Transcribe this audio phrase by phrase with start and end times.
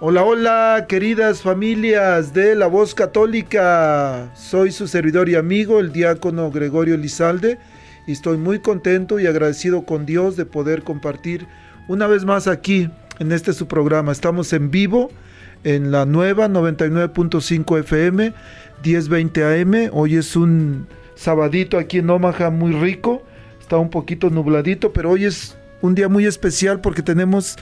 [0.00, 4.30] Hola, hola, queridas familias de la voz católica.
[4.36, 7.58] Soy su servidor y amigo, el diácono Gregorio Lizalde,
[8.06, 11.48] y estoy muy contento y agradecido con Dios de poder compartir
[11.88, 14.12] una vez más aquí en este su programa.
[14.12, 15.10] Estamos en vivo
[15.64, 18.32] en la nueva 99.5 FM,
[18.84, 19.90] 1020 AM.
[19.92, 20.86] Hoy es un
[21.16, 23.24] sabadito aquí en Omaha muy rico.
[23.58, 27.56] Está un poquito nubladito, pero hoy es un día muy especial porque tenemos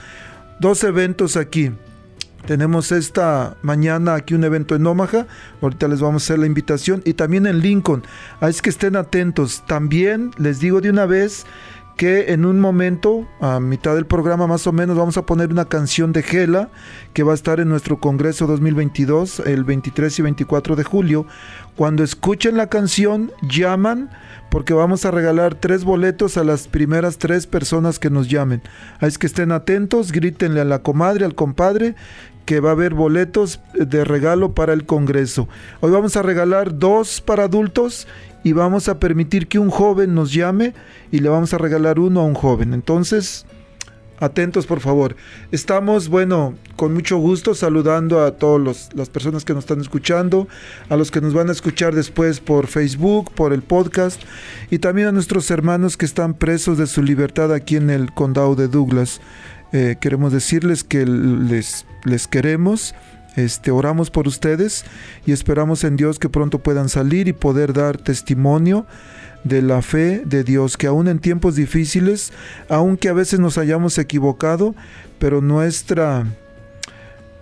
[0.59, 1.71] dos eventos aquí.
[2.45, 5.27] Tenemos esta mañana aquí un evento en Omaha.
[5.61, 7.01] Ahorita les vamos a hacer la invitación.
[7.03, 8.03] Y también en Lincoln.
[8.39, 9.63] Así es que estén atentos.
[9.67, 11.45] También les digo de una vez
[11.97, 15.65] que en un momento, a mitad del programa más o menos, vamos a poner una
[15.65, 16.69] canción de Gela
[17.13, 21.25] que va a estar en nuestro Congreso 2022 el 23 y 24 de julio.
[21.75, 24.11] Cuando escuchen la canción, llaman
[24.49, 28.61] porque vamos a regalar tres boletos a las primeras tres personas que nos llamen.
[29.01, 31.95] Es que estén atentos, grítenle a la comadre, al compadre,
[32.47, 35.49] que va a haber boletos de regalo para el Congreso.
[35.81, 38.07] Hoy vamos a regalar dos para adultos
[38.43, 40.73] y vamos a permitir que un joven nos llame
[41.11, 42.73] y le vamos a regalar uno a un joven.
[42.73, 43.45] Entonces,
[44.19, 45.15] atentos por favor.
[45.51, 50.47] Estamos, bueno, con mucho gusto saludando a todas las personas que nos están escuchando,
[50.89, 54.21] a los que nos van a escuchar después por Facebook, por el podcast
[54.69, 58.55] y también a nuestros hermanos que están presos de su libertad aquí en el condado
[58.55, 59.21] de Douglas.
[59.73, 62.95] Eh, queremos decirles que les, les queremos.
[63.37, 64.83] Este, oramos por ustedes
[65.27, 68.87] y esperamos en Dios que pronto puedan salir y poder dar testimonio
[69.43, 72.33] de la fe de Dios, que aún en tiempos difíciles,
[72.67, 74.73] aunque a veces nos hayamos equivocado,
[75.19, 76.25] pero nuestra,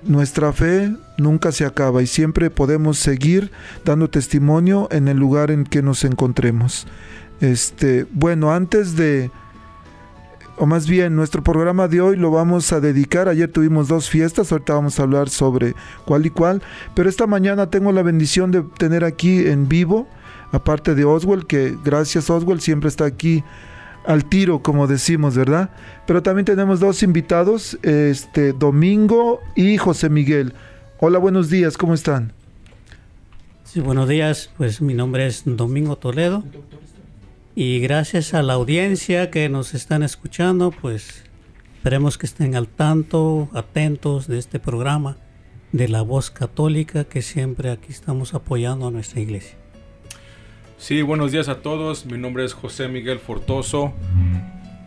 [0.03, 3.51] nuestra fe nunca se acaba y siempre podemos seguir
[3.85, 6.87] dando testimonio en el lugar en que nos encontremos.
[7.39, 9.31] Este, bueno, antes de
[10.57, 13.27] o más bien nuestro programa de hoy lo vamos a dedicar.
[13.27, 16.61] Ayer tuvimos dos fiestas, ahorita vamos a hablar sobre cuál y cuál,
[16.93, 20.07] pero esta mañana tengo la bendición de tener aquí en vivo,
[20.51, 23.43] aparte de Oswald, que gracias Oswald siempre está aquí
[24.05, 25.71] al tiro, como decimos, ¿verdad?
[26.05, 30.53] Pero también tenemos dos invitados, este Domingo y José Miguel.
[30.99, 32.31] Hola, buenos días, ¿cómo están?
[33.63, 36.43] Sí, buenos días, pues mi nombre es Domingo Toledo.
[37.57, 41.23] Y gracias a la audiencia que nos están escuchando, pues
[41.77, 45.15] esperemos que estén al tanto, atentos de este programa
[45.71, 49.55] de la voz católica que siempre aquí estamos apoyando a nuestra iglesia.
[50.77, 52.05] Sí, buenos días a todos.
[52.05, 53.93] Mi nombre es José Miguel Fortoso.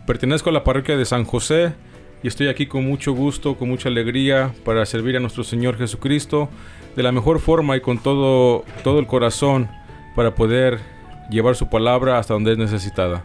[0.05, 1.73] Pertenezco a la parroquia de San José
[2.21, 6.49] y estoy aquí con mucho gusto, con mucha alegría para servir a nuestro Señor Jesucristo
[6.95, 9.67] de la mejor forma y con todo, todo el corazón
[10.15, 10.98] para poder
[11.29, 13.23] llevar su palabra hasta donde es necesitada.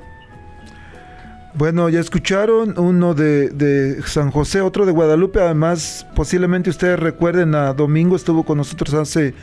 [1.56, 5.40] Bueno, ya escucharon uno de, San José, otro de Guadalupe.
[5.40, 9.34] Además, posiblemente ustedes recuerden a Domingo, estuvo con nosotros hace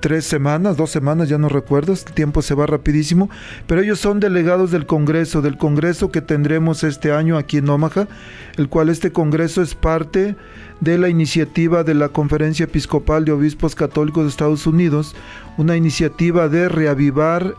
[0.00, 3.30] tres semanas, dos semanas, ya no recuerdo, el tiempo se va rapidísimo,
[3.66, 8.08] pero ellos son delegados del Congreso, del Congreso que tendremos este año aquí en Omaha,
[8.56, 10.36] el cual este Congreso es parte
[10.80, 15.14] de la iniciativa de la Conferencia Episcopal de Obispos Católicos de Estados Unidos,
[15.56, 17.54] una iniciativa de reavivar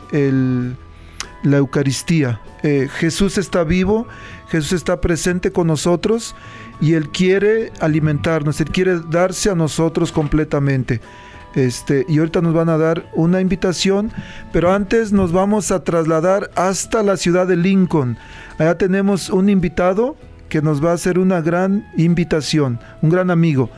[1.43, 2.41] la Eucaristía.
[2.63, 4.07] Eh, Jesús está vivo,
[4.49, 6.35] Jesús está presente con nosotros
[6.81, 11.01] y Él quiere alimentarnos, Él quiere darse a nosotros completamente.
[11.55, 14.11] Este, y ahorita nos van a dar una invitación,
[14.51, 18.17] pero antes nos vamos a trasladar hasta la ciudad de Lincoln.
[18.59, 20.15] Allá tenemos un invitado
[20.49, 23.69] que nos va a hacer una gran invitación, un gran amigo.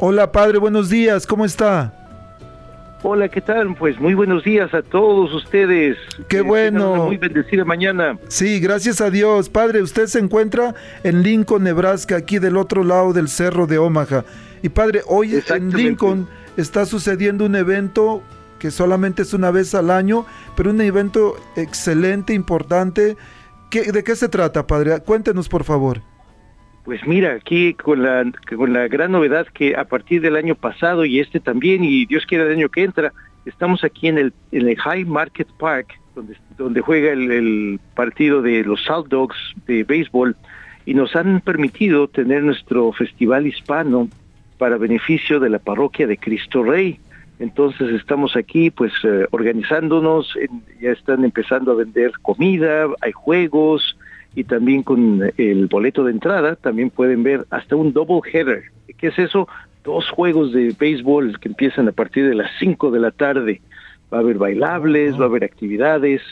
[0.00, 1.92] Hola padre, buenos días, ¿cómo está?
[3.04, 3.74] Hola, ¿qué tal?
[3.74, 5.98] Pues muy buenos días a todos ustedes.
[6.28, 7.06] Qué bueno.
[7.06, 8.16] muy bendecida mañana.
[8.28, 9.48] Sí, gracias a Dios.
[9.48, 14.24] Padre, usted se encuentra en Lincoln, Nebraska, aquí del otro lado del cerro de Omaha.
[14.62, 18.22] Y padre, hoy en Lincoln está sucediendo un evento
[18.60, 20.24] que solamente es una vez al año,
[20.56, 23.16] pero un evento excelente, importante.
[23.72, 25.00] ¿De qué se trata, padre?
[25.00, 26.00] Cuéntenos, por favor.
[26.84, 28.24] Pues mira, aquí con la,
[28.56, 32.24] con la gran novedad que a partir del año pasado y este también, y Dios
[32.26, 33.12] quiera el año que entra,
[33.46, 38.42] estamos aquí en el, en el High Market Park, donde, donde juega el, el partido
[38.42, 39.36] de los Salt Dogs
[39.66, 40.36] de béisbol,
[40.84, 44.08] y nos han permitido tener nuestro festival hispano
[44.62, 47.00] para beneficio de la parroquia de Cristo Rey.
[47.40, 50.38] Entonces estamos aquí pues eh, organizándonos,
[50.80, 53.96] ya están empezando a vender comida, hay juegos,
[54.36, 58.62] y también con el boleto de entrada también pueden ver hasta un double header.
[58.98, 59.48] ¿Qué es eso?
[59.82, 63.60] Dos juegos de béisbol que empiezan a partir de las 5 de la tarde.
[64.14, 66.22] Va a haber bailables, va a haber actividades.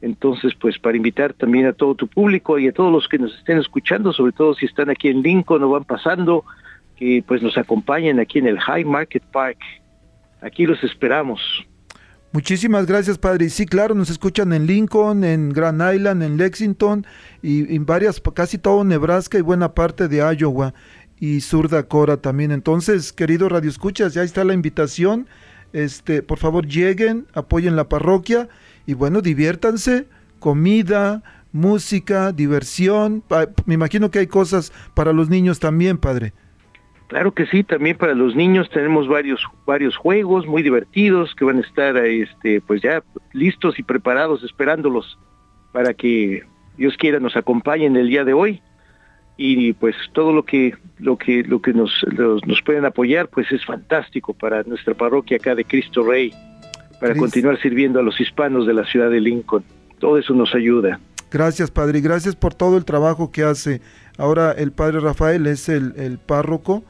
[0.00, 3.36] Entonces, pues para invitar también a todo tu público y a todos los que nos
[3.36, 6.46] estén escuchando, sobre todo si están aquí en Lincoln o van pasando,
[6.96, 9.58] que pues nos acompañen aquí en el High Market Park.
[10.40, 11.40] Aquí los esperamos.
[12.32, 13.48] Muchísimas gracias, padre.
[13.48, 17.06] Sí, claro, nos escuchan en Lincoln, en Grand Island, en Lexington
[17.42, 20.74] y en varias, casi todo Nebraska y buena parte de Iowa
[21.20, 22.50] y Sur Dakota también.
[22.50, 25.28] Entonces, querido Radio Escuchas, ya está la invitación.
[25.72, 28.48] Este, por favor, lleguen, apoyen la parroquia
[28.84, 30.06] y bueno, diviértanse,
[30.40, 33.22] comida, música, diversión.
[33.64, 36.32] Me imagino que hay cosas para los niños también, padre.
[37.08, 41.58] Claro que sí, también para los niños tenemos varios varios juegos muy divertidos que van
[41.58, 43.02] a estar este pues ya
[43.32, 45.18] listos y preparados esperándolos
[45.72, 46.44] para que
[46.78, 48.62] Dios quiera nos acompañen el día de hoy
[49.36, 51.92] y pues todo lo que lo que lo que nos
[52.46, 56.32] nos pueden apoyar pues es fantástico para nuestra parroquia acá de Cristo Rey
[57.00, 59.62] para continuar sirviendo a los hispanos de la ciudad de Lincoln.
[59.98, 61.00] Todo eso nos ayuda.
[61.30, 63.82] Gracias, Padre, y gracias por todo el trabajo que hace.
[64.16, 66.84] Ahora el Padre Rafael es el, el párroco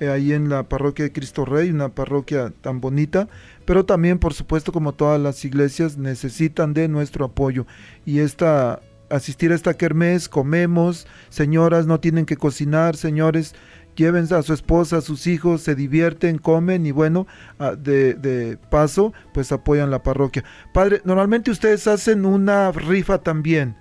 [0.00, 3.28] eh, ahí en la parroquia de Cristo Rey, una parroquia tan bonita,
[3.64, 7.66] pero también, por supuesto, como todas las iglesias, necesitan de nuestro apoyo.
[8.04, 13.54] Y esta, asistir a esta kermés, comemos, señoras no tienen que cocinar, señores,
[13.96, 17.26] lleven a su esposa, a sus hijos, se divierten, comen y bueno,
[17.58, 20.44] ah, de, de paso, pues apoyan la parroquia.
[20.72, 23.76] Padre, normalmente ustedes hacen una rifa también.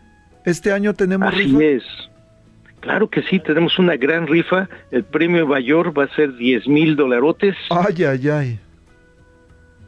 [0.46, 1.64] Este año tenemos Así rifa.
[1.64, 1.84] Es.
[2.86, 4.70] Claro que sí, tenemos una gran rifa.
[4.92, 7.56] El premio mayor va a ser 10 mil dolarotes.
[7.72, 8.60] Ay, ay, ay.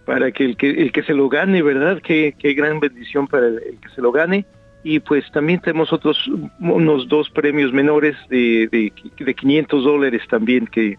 [0.04, 2.02] Para que el que, el que se lo gane, ¿verdad?
[2.02, 4.48] Qué, qué gran bendición para el, que se lo gane.
[4.84, 6.28] Y pues también tenemos otros,
[6.60, 8.92] unos dos premios menores de, de,
[9.24, 10.98] de 500 dólares también que,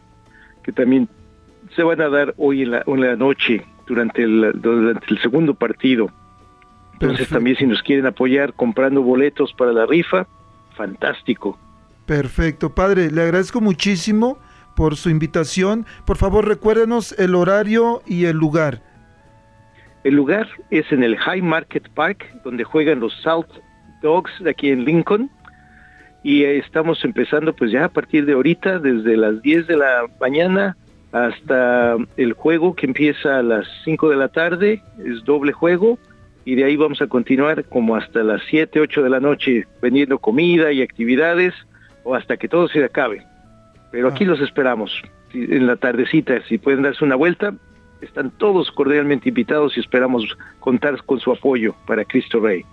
[0.62, 1.08] que también
[1.75, 5.52] se van a dar hoy en la, en la noche durante el, durante el segundo
[5.54, 6.12] partido.
[6.92, 7.34] Entonces Perfecto.
[7.34, 10.28] también si nos quieren apoyar comprando boletos para la rifa,
[10.76, 11.58] fantástico.
[12.08, 14.38] Perfecto, padre, le agradezco muchísimo
[14.74, 15.84] por su invitación.
[16.06, 18.80] Por favor, recuérdenos el horario y el lugar.
[20.04, 23.50] El lugar es en el High Market Park, donde juegan los South
[24.00, 25.30] Dogs de aquí en Lincoln.
[26.22, 30.78] Y estamos empezando pues ya a partir de ahorita, desde las 10 de la mañana
[31.12, 35.98] hasta el juego que empieza a las 5 de la tarde, es doble juego.
[36.46, 40.18] Y de ahí vamos a continuar como hasta las 7, 8 de la noche, vendiendo
[40.18, 41.52] comida y actividades
[42.08, 43.22] o hasta que todo se acabe.
[43.92, 44.28] Pero aquí ah.
[44.28, 44.90] los esperamos
[45.34, 47.52] en la tardecita, si pueden darse una vuelta,
[48.00, 50.24] están todos cordialmente invitados y esperamos
[50.60, 52.64] contar con su apoyo para Cristo Rey.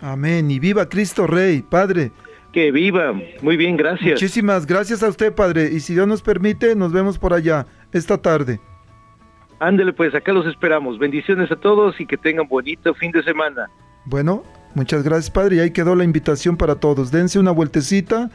[0.00, 2.12] Amén, y viva Cristo Rey, Padre.
[2.52, 3.12] Que viva,
[3.42, 4.12] muy bien, gracias.
[4.12, 8.16] Muchísimas gracias a usted, Padre, y si Dios nos permite, nos vemos por allá esta
[8.22, 8.60] tarde.
[9.58, 10.98] Ándele, pues acá los esperamos.
[10.98, 13.68] Bendiciones a todos y que tengan bonito fin de semana.
[14.04, 14.44] Bueno,
[14.76, 15.56] Muchas gracias, Padre.
[15.56, 17.10] Y ahí quedó la invitación para todos.
[17.10, 18.30] Dense una vueltecita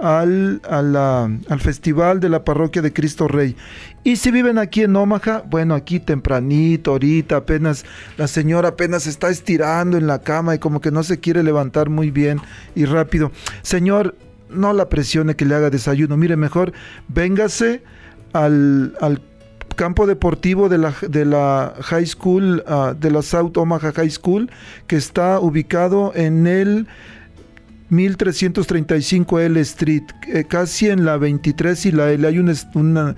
[0.00, 3.56] al, al Festival de la Parroquia de Cristo Rey.
[4.02, 7.84] Y si viven aquí en Omaha, bueno, aquí tempranito, ahorita apenas,
[8.16, 11.90] la señora apenas está estirando en la cama y como que no se quiere levantar
[11.90, 12.40] muy bien
[12.74, 13.30] y rápido.
[13.62, 14.14] Señor,
[14.48, 16.16] no la presione que le haga desayuno.
[16.16, 16.72] Mire, mejor
[17.08, 17.82] véngase
[18.32, 19.20] al, al
[19.76, 24.50] campo deportivo de la, de la High School, ah, de la South Omaha High School,
[24.86, 26.86] que está ubicado en el
[27.90, 32.26] 1335 L Street, eh, casi en la 23 y la L.
[32.26, 33.16] Hay un,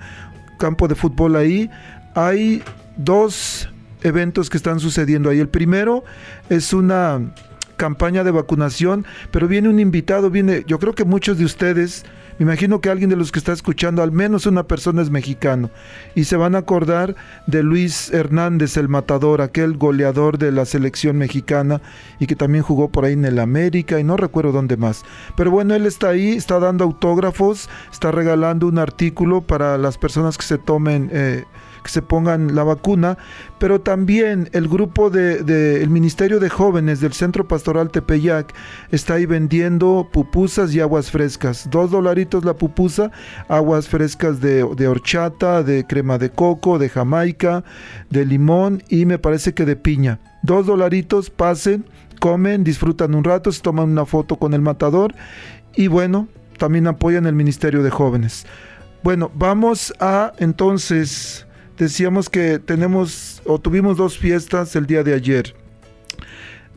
[0.59, 1.69] campo de fútbol ahí.
[2.15, 2.63] Hay
[2.97, 3.69] dos
[4.01, 5.39] eventos que están sucediendo ahí.
[5.39, 6.03] El primero
[6.49, 7.33] es una
[7.77, 12.05] campaña de vacunación, pero viene un invitado, viene, yo creo que muchos de ustedes
[12.43, 15.69] imagino que alguien de los que está escuchando, al menos una persona es mexicano.
[16.15, 17.15] Y se van a acordar
[17.47, 21.81] de Luis Hernández, el matador, aquel goleador de la selección mexicana
[22.19, 25.03] y que también jugó por ahí en el América y no recuerdo dónde más.
[25.35, 30.37] Pero bueno, él está ahí, está dando autógrafos, está regalando un artículo para las personas
[30.37, 31.09] que se tomen...
[31.11, 31.43] Eh,
[31.83, 33.17] que se pongan la vacuna,
[33.59, 38.53] pero también el grupo del de, el Ministerio de Jóvenes del Centro Pastoral Tepeyac
[38.91, 41.67] está ahí vendiendo pupusas y aguas frescas.
[41.69, 43.11] Dos dolaritos la pupusa,
[43.47, 47.63] aguas frescas de, de horchata, de crema de coco, de jamaica,
[48.09, 50.19] de limón y me parece que de piña.
[50.41, 51.85] Dos dolaritos, pasen,
[52.19, 55.13] comen, disfrutan un rato, se toman una foto con el matador
[55.75, 58.45] y bueno, también apoyan el Ministerio de Jóvenes.
[59.03, 61.45] Bueno, vamos a entonces
[61.77, 65.55] decíamos que tenemos o tuvimos dos fiestas el día de ayer.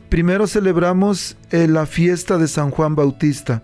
[0.09, 3.63] Primero celebramos eh, la fiesta de San Juan Bautista.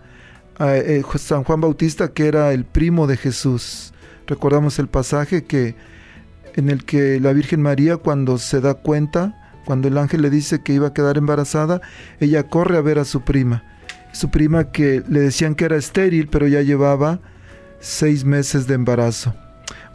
[0.60, 3.94] Eh, eh, San Juan Bautista que era el primo de Jesús.
[4.28, 5.76] Recordamos el pasaje que
[6.56, 10.62] en el que la Virgen María cuando se da cuenta, cuando el ángel le dice
[10.62, 11.82] que iba a quedar embarazada,
[12.20, 13.64] ella corre a ver a su prima.
[14.12, 17.20] Su prima que le decían que era estéril, pero ya llevaba
[17.80, 19.34] seis meses de embarazo.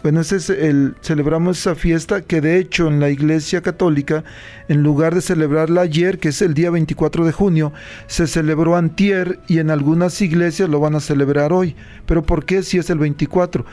[0.02, 4.22] Bueno, ese es el, celebramos esa fiesta que de hecho en la Iglesia Católica,
[4.68, 7.72] en lugar de celebrarla ayer, que es el día 24 de junio,
[8.06, 11.74] se celebró antier y en algunas iglesias lo van a celebrar hoy.
[12.06, 13.64] Pero ¿por qué si es el 24?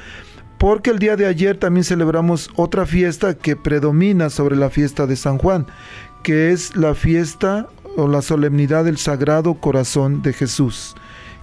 [0.58, 5.18] Porque el día de ayer también celebramos otra fiesta que predomina sobre la fiesta de
[5.18, 5.68] San Juan,
[6.24, 7.68] que es la fiesta
[7.98, 10.96] o la solemnidad del Sagrado Corazón de Jesús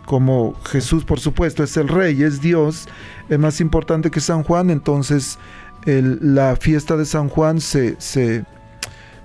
[0.06, 2.88] como Jesús por supuesto es el rey, es Dios,
[3.28, 5.38] es más importante que San Juan, entonces
[5.84, 8.44] la fiesta de San Juan se, se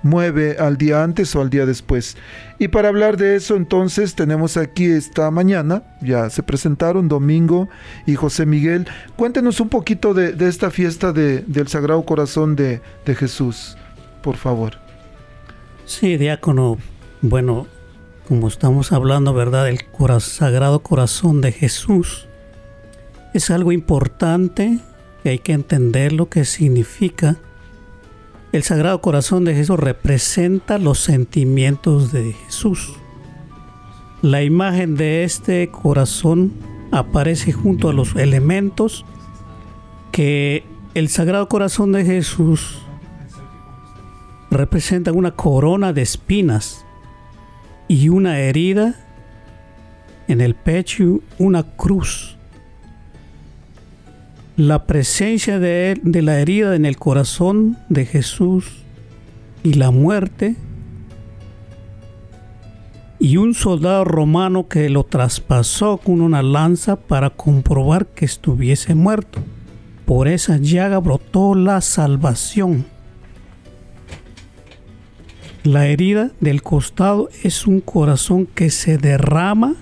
[0.02, 2.16] mueve al día antes o al día después.
[2.58, 7.68] Y para hablar de eso, entonces tenemos aquí esta mañana, ya se presentaron Domingo
[8.06, 8.86] y José Miguel.
[9.16, 13.76] Cuéntenos un poquito de, esta fiesta del Sagrado Corazón de, de, Jesús,
[14.22, 14.74] por favor.
[15.84, 16.78] Sí, diácono.
[17.20, 17.66] Bueno,
[18.28, 19.70] como estamos hablando, ¿verdad?
[19.70, 19.80] El
[20.20, 22.28] Sagrado Corazón de Jesús.
[23.32, 24.80] Es algo importante
[25.22, 27.36] que hay que entender lo que significa.
[28.52, 32.92] El Sagrado Corazón de Jesús representa los sentimientos de Jesús.
[34.20, 36.52] La imagen de este corazón
[36.90, 39.06] aparece junto a los elementos
[40.12, 42.82] que el Sagrado Corazón de Jesús
[44.50, 46.84] representa una corona de espinas
[47.88, 48.94] y una herida
[50.28, 52.36] en el pecho, una cruz.
[54.56, 58.84] La presencia de, él, de la herida en el corazón de Jesús
[59.62, 60.56] y la muerte
[63.18, 69.40] y un soldado romano que lo traspasó con una lanza para comprobar que estuviese muerto.
[70.04, 72.86] Por esa llaga brotó la salvación.
[75.68, 79.74] La herida del costado es un corazón que se derrama,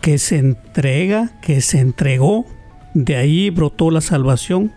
[0.00, 2.46] que se entrega, que se entregó.
[2.94, 4.70] De ahí brotó la salvación.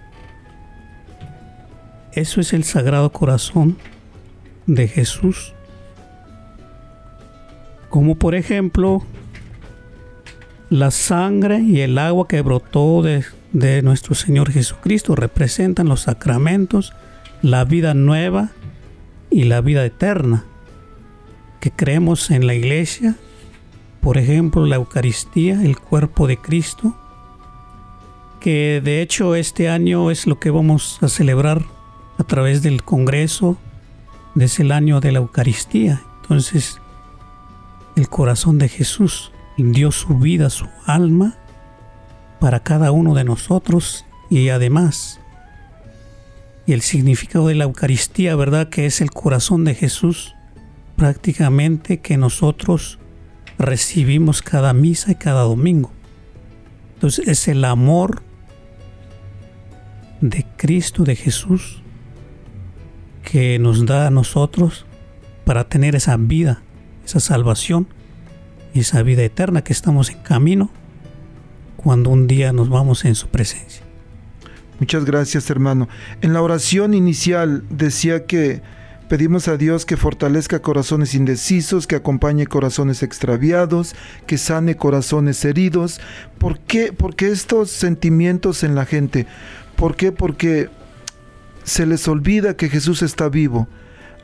[2.11, 3.77] Eso es el sagrado corazón
[4.65, 5.53] de Jesús.
[7.91, 9.03] Como por ejemplo
[10.71, 16.93] la sangre y el agua que brotó de, de nuestro Señor Jesucristo representan los sacramentos,
[17.43, 18.49] la vida nueva
[19.33, 20.45] y la vida eterna,
[21.59, 23.15] que creemos en la iglesia,
[23.99, 26.95] por ejemplo la Eucaristía, el cuerpo de Cristo,
[28.39, 31.63] que de hecho este año es lo que vamos a celebrar
[32.17, 33.57] a través del Congreso,
[34.35, 36.03] desde el año de la Eucaristía.
[36.21, 36.79] Entonces,
[37.95, 41.37] el corazón de Jesús dio su vida, su alma,
[42.39, 45.21] para cada uno de nosotros y además
[46.65, 48.69] y el significado de la Eucaristía, ¿verdad?
[48.69, 50.35] Que es el corazón de Jesús,
[50.95, 52.99] prácticamente que nosotros
[53.57, 55.91] recibimos cada misa y cada domingo.
[56.95, 58.21] Entonces es el amor
[60.21, 61.81] de Cristo, de Jesús,
[63.23, 64.85] que nos da a nosotros
[65.43, 66.61] para tener esa vida,
[67.05, 67.87] esa salvación
[68.73, 70.69] y esa vida eterna que estamos en camino
[71.75, 73.82] cuando un día nos vamos en su presencia.
[74.79, 75.87] Muchas gracias hermano.
[76.21, 78.61] En la oración inicial decía que
[79.07, 86.01] pedimos a Dios que fortalezca corazones indecisos, que acompañe corazones extraviados, que sane corazones heridos.
[86.39, 86.91] ¿Por qué?
[86.93, 89.27] Porque estos sentimientos en la gente,
[89.75, 90.11] ¿por qué?
[90.11, 90.69] Porque
[91.63, 93.67] se les olvida que Jesús está vivo.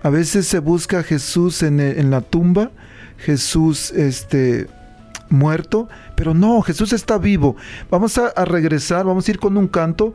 [0.02, 2.72] A veces se busca a Jesús en, en la tumba,
[3.18, 4.68] Jesús este,
[5.30, 7.56] muerto, pero no, Jesús está vivo.
[7.90, 10.14] Vamos a, regresar, vamos a ir con un canto.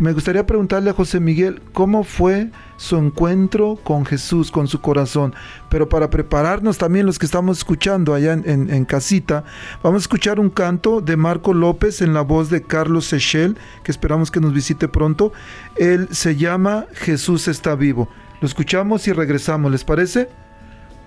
[0.00, 5.34] Me gustaría preguntarle a José Miguel cómo fue su encuentro con Jesús, con su corazón.
[5.70, 9.42] Pero para prepararnos también los que estamos escuchando allá en, en, en casita,
[9.82, 13.90] vamos a escuchar un canto de Marco López en la voz de Carlos Sechel, que
[13.90, 15.32] esperamos que nos visite pronto.
[15.76, 18.08] Él se llama Jesús está vivo.
[18.40, 20.28] Lo escuchamos y regresamos, ¿les parece?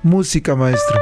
[0.03, 0.99] Música, maestro.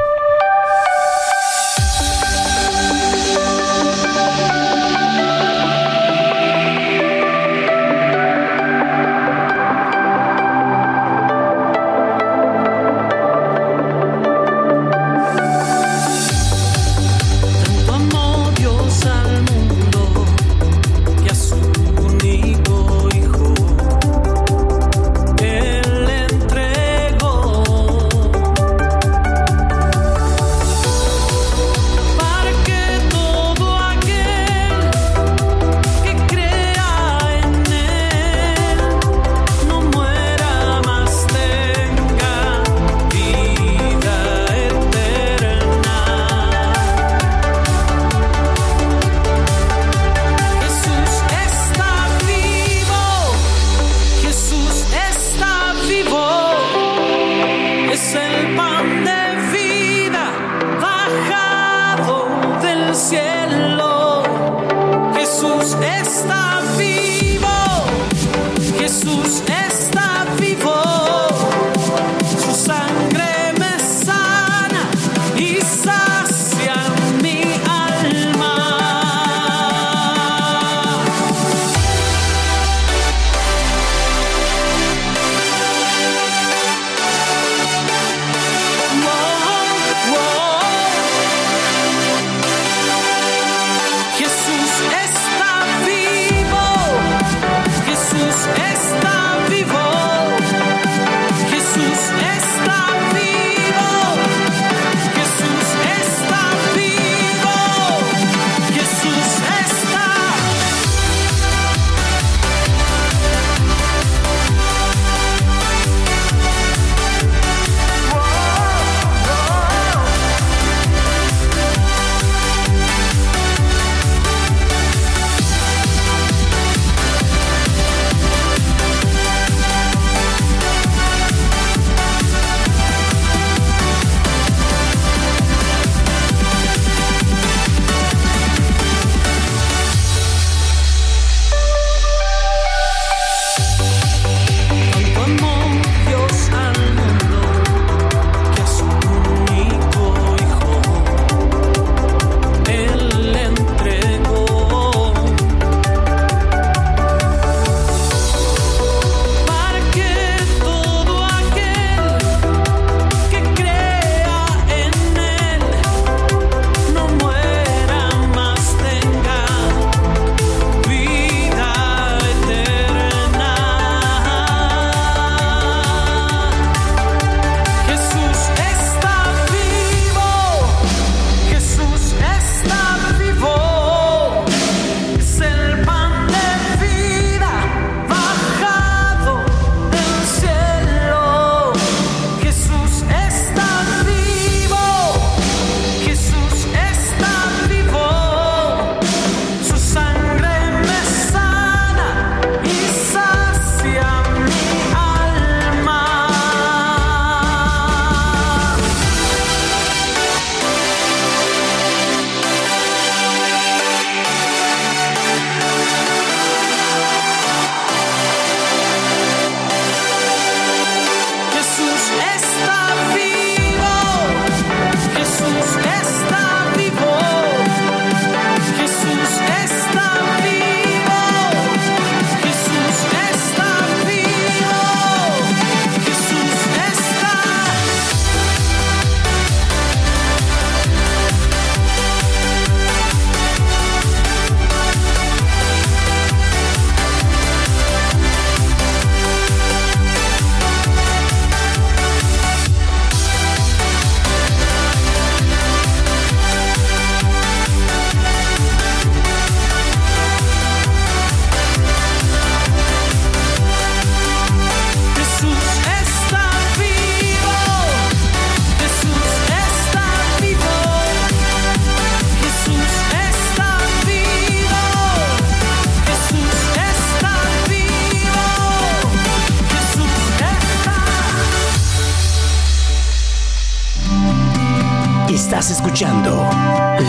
[285.82, 286.46] Escuchando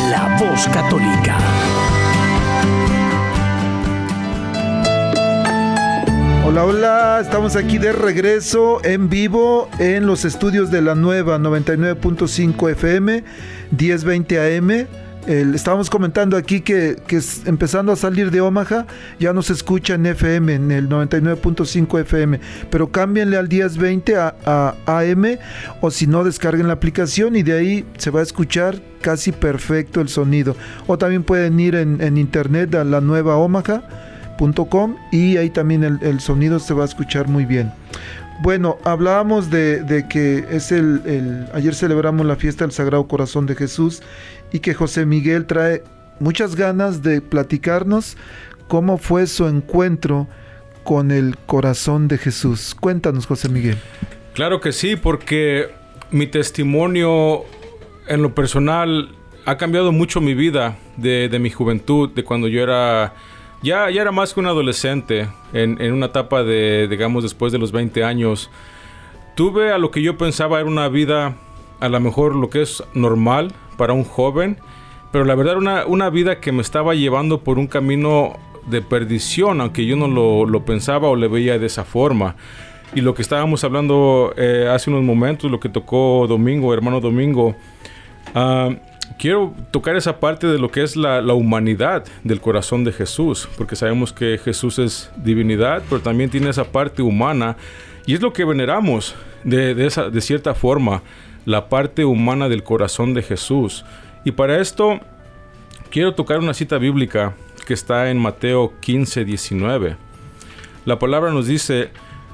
[0.09, 1.37] La Voz Católica.
[6.45, 12.71] Hola, hola, estamos aquí de regreso en vivo en los estudios de la nueva 99.5
[12.71, 13.23] FM,
[13.77, 15.00] 1020 AM.
[15.27, 16.97] Estábamos comentando aquí que,
[17.45, 18.87] empezando a salir de Omaha
[19.19, 24.75] ya nos escucha en FM, en el 99.5 FM, pero cámbienle al 1020 a, a,
[24.99, 25.37] AM
[25.81, 30.01] o si no descarguen la aplicación y de ahí se va a escuchar casi perfecto
[30.01, 30.55] el sonido.
[30.87, 33.83] O también pueden ir en, internet a la nueva Omaha
[35.11, 37.71] y ahí también el, sonido se va a escuchar muy bien.
[38.41, 44.01] Bueno, hablábamos de, que es el, Ayer celebramos la fiesta del Sagrado Corazón de Jesús
[44.51, 45.83] y que José Miguel trae
[46.19, 48.17] muchas ganas de platicarnos
[48.67, 50.27] cómo fue su encuentro
[50.83, 52.75] con el corazón de Jesús.
[52.79, 53.77] Cuéntanos, José Miguel.
[54.33, 55.69] Claro que sí, porque
[56.11, 57.43] mi testimonio
[58.07, 59.09] en lo personal
[59.45, 63.13] ha cambiado mucho mi vida de, mi juventud, de cuando yo era
[63.61, 67.59] ya, ya era más que un adolescente, en, en, una etapa de, digamos, después de
[67.59, 68.49] los 20 años.
[69.35, 71.35] Tuve a lo que yo pensaba era una vida,
[71.81, 74.57] a lo mejor lo que es normal para un joven,
[75.11, 79.59] pero la verdad una, una vida que me estaba llevando por un camino de perdición,
[79.59, 82.35] aunque yo no lo, lo pensaba o le veía de esa forma.
[82.93, 87.55] Y lo que estábamos hablando eh, hace unos momentos, lo que tocó Domingo, hermano Domingo,
[88.35, 88.75] uh,
[89.17, 93.75] quiero tocar esa parte de lo que es la, humanidad del corazón de Jesús, porque
[93.75, 97.55] sabemos que Jesús es divinidad, pero también tiene esa parte humana,
[98.05, 101.01] y es lo que veneramos de, esa, de cierta forma,
[101.45, 103.85] la parte humana del corazón de Jesús.
[104.25, 104.99] Y para esto
[105.89, 109.97] quiero tocar una cita bíblica que está en Mateo 15, 19.
[110.85, 111.89] La palabra nos dice,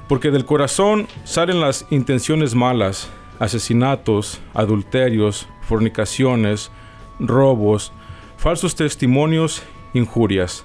[0.08, 6.70] porque del corazón salen las intenciones malas, asesinatos, adulterios, fornicaciones,
[7.20, 7.92] robos,
[8.36, 10.64] falsos testimonios, injurias.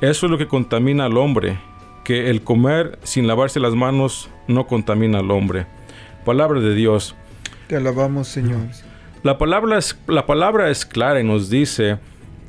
[0.00, 1.58] Eso es lo que contamina al hombre,
[2.04, 5.66] que el comer sin lavarse las manos no contamina al hombre.
[6.24, 7.14] Palabra de Dios.
[7.66, 8.60] Te alabamos, Señor.
[9.22, 11.98] La palabra es, la palabra es clara y nos dice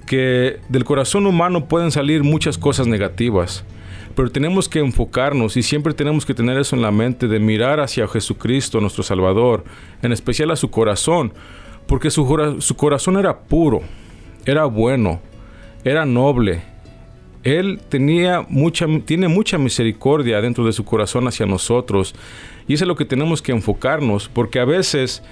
[0.06, 3.66] que del corazón humano pueden salir muchas cosas negativas,
[4.16, 7.80] pero tenemos que enfocarnos y siempre tenemos que tener eso en la mente de mirar
[7.80, 9.64] hacia Jesucristo, nuestro Salvador,
[10.02, 11.34] en especial a su corazón,
[11.88, 13.82] porque su, su corazón era puro,
[14.46, 15.20] era bueno,
[15.84, 16.62] era noble.
[17.44, 22.16] Él tenía mucha, tiene mucha misericordia dentro de su corazón hacia nosotros.
[22.68, 25.24] Y eso es lo que tenemos que enfocarnos, porque a veces,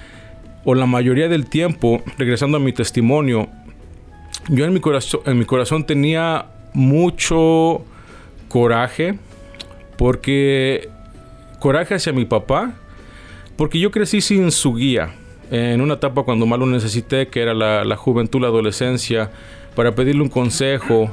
[0.64, 3.48] o la mayoría del tiempo, regresando a mi testimonio,
[4.48, 7.84] yo en mi corazón, en mi corazón tenía mucho
[8.48, 9.18] coraje,
[9.98, 10.88] porque
[11.58, 12.74] coraje hacia mi papá,
[13.56, 15.14] porque yo crecí sin su guía
[15.50, 19.30] en una etapa cuando más lo necesité, que era la, juventud, la adolescencia,
[19.76, 21.10] para pedirle un consejo,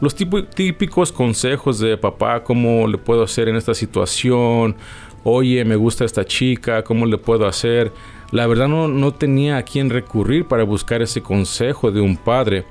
[0.00, 4.76] los típicos consejos de papá, cómo le puedo hacer en esta situación,
[5.22, 7.92] oye, me gusta esta chica, cómo le puedo hacer.
[8.32, 12.64] La verdad no, tenía a quién recurrir para buscar ese consejo de un padre.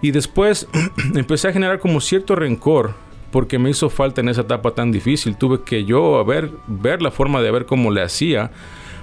[0.00, 0.66] Y después
[1.14, 2.94] empecé a generar como cierto rencor
[3.30, 5.36] porque me hizo falta en esa etapa tan difícil.
[5.36, 8.50] Tuve que yo ver, ver la forma de ver cómo le hacía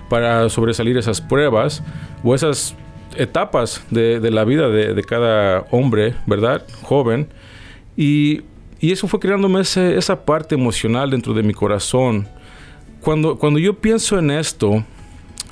[0.10, 1.84] para sobresalir esas pruebas
[2.24, 2.76] o esas
[3.16, 6.66] etapas de, la vida de, cada hombre, ¿verdad?
[6.82, 7.28] Joven.
[7.96, 8.42] Y,
[8.80, 12.28] eso fue creándome esa parte emocional dentro de mi corazón.
[13.02, 14.84] Cuando, cuando yo pienso en esto,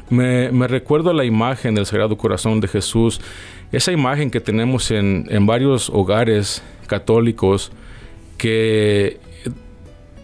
[0.09, 3.19] me, recuerdo la imagen del Sagrado Corazón de Jesús,
[3.71, 7.71] esa imagen que tenemos en, en varios hogares católicos,
[8.37, 9.19] que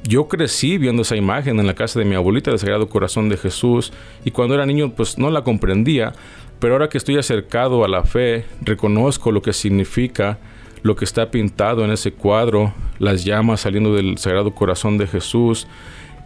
[0.03, 3.37] yo crecí viendo esa imagen en la casa de mi abuelita del Sagrado Corazón de
[3.37, 3.93] Jesús
[4.25, 6.13] y cuando era niño pues no la comprendía,
[6.61, 10.37] pero ahora que estoy acercado a la fe, reconozco lo que significa
[10.83, 15.67] lo que está pintado en ese cuadro, las llamas saliendo del Sagrado Corazón de Jesús,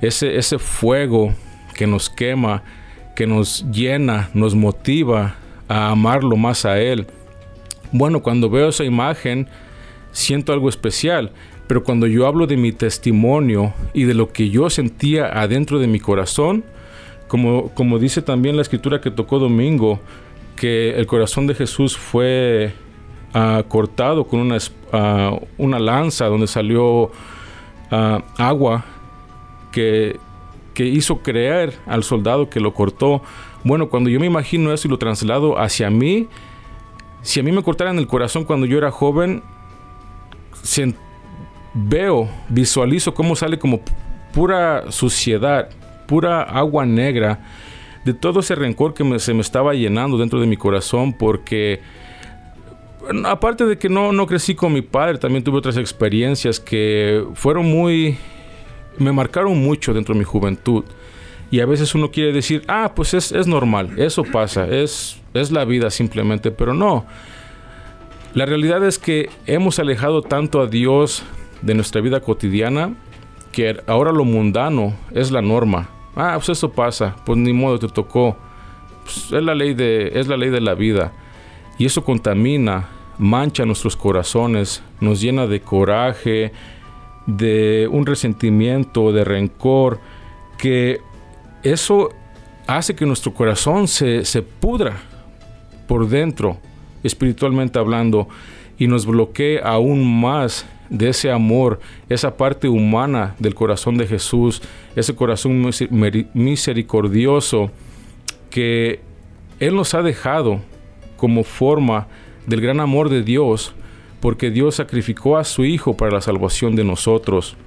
[0.02, 1.34] ese, ese fuego
[1.74, 2.64] que nos quema,
[3.16, 5.36] que nos llena, nos motiva
[5.68, 7.08] a amarlo más a Él.
[7.94, 9.48] Bueno, cuando veo esa imagen,
[10.12, 11.32] siento algo especial.
[11.68, 15.88] Pero cuando yo hablo de mi testimonio y de lo que yo sentía adentro de
[15.88, 16.64] mi corazón,
[17.28, 20.00] como, como dice también la escritura que tocó Domingo,
[20.56, 22.74] que el corazón de Jesús fue
[23.34, 27.12] ah, cortado con una, uh, una, lanza donde salió
[27.92, 28.86] ah, agua
[29.72, 30.20] que,
[30.74, 33.22] que hizo creer al soldado que lo cortó.
[33.64, 36.28] Bueno, cuando yo me imagino eso y lo traslado hacia mí,
[37.22, 39.42] si a mí me cortaran el corazón cuando yo era joven,
[41.74, 43.82] veo, visualizo cómo sale como
[44.34, 45.70] pura suciedad,
[46.08, 47.40] pura agua negra
[48.06, 51.82] de todo ese rencor que se me estaba llenando dentro de mi corazón porque
[53.26, 57.66] aparte de que no, no crecí con mi padre, también tuve otras experiencias que fueron
[57.66, 58.18] muy...
[58.98, 60.84] me marcaron mucho dentro de mi juventud.
[61.52, 65.52] Y a veces uno quiere decir, ah, pues es, es normal, eso pasa, es, es
[65.52, 67.06] la vida simplemente, pero no.
[68.34, 71.24] La realidad es que hemos alejado tanto a Dios
[71.62, 72.96] de nuestra vida cotidiana
[73.52, 75.90] que ahora lo mundano es la norma.
[76.16, 78.38] Ah, pues eso pasa, pues ni modo te tocó.
[79.04, 81.12] Pues es la ley de es la ley de la vida.
[81.78, 86.52] Y eso contamina mancha nuestros corazones, nos llena de coraje,
[87.26, 90.00] de un resentimiento, de rencor,
[90.58, 91.00] que
[91.64, 92.10] eso
[92.68, 94.98] hace que nuestro corazón se, pudra
[95.88, 96.58] por dentro,
[97.04, 98.28] espiritualmente hablando,
[98.78, 104.62] y nos bloquee aún más de ese amor, esa parte humana del corazón de Jesús,
[104.96, 105.70] ese corazón
[106.34, 107.72] misericordioso
[108.50, 109.00] que
[109.60, 110.62] Él nos ha dejado
[111.18, 112.08] como forma
[112.48, 113.74] del gran amor de Dios,
[114.20, 117.58] porque Dios sacrificó a su Hijo para la salvación de nosotros.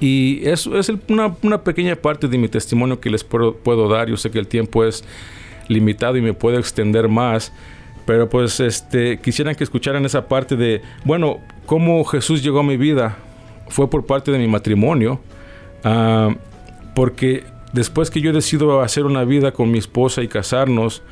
[0.00, 4.08] Y eso es una, pequeña parte de mi testimonio que les puedo, dar.
[4.08, 5.04] Yo sé que el tiempo es
[5.68, 7.52] limitado y me puedo extender más.
[8.04, 12.76] Pero pues este, quisieran que escucharan esa parte de, bueno, cómo Jesús llegó a mi
[12.76, 13.18] vida.
[13.68, 15.20] Fue por parte de mi matrimonio.
[15.84, 16.34] Ah,
[16.94, 21.02] porque después que yo decido hacer una vida con mi esposa y casarnos,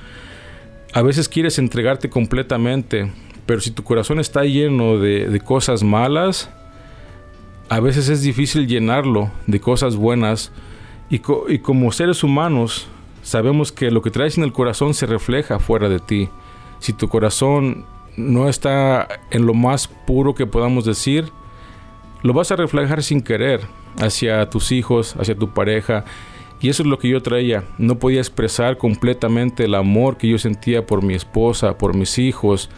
[0.94, 3.12] a veces quieres entregarte completamente,
[3.46, 6.50] pero si tu corazón está lleno de, cosas malas,
[7.68, 10.52] a veces es difícil llenarlo de cosas buenas.
[11.10, 12.86] Y, y, como seres humanos,
[13.22, 16.28] sabemos que lo que traes en el corazón se refleja fuera de ti.
[16.78, 17.84] Si tu corazón
[18.16, 21.30] no está en lo más puro que podamos decir,
[22.22, 23.60] lo vas a reflejar sin querer
[23.98, 26.04] hacia tus hijos, hacia tu pareja.
[26.60, 27.64] Y eso es lo que yo traía.
[27.78, 32.70] No podía expresar completamente el amor que yo sentía por mi esposa, por mis hijos.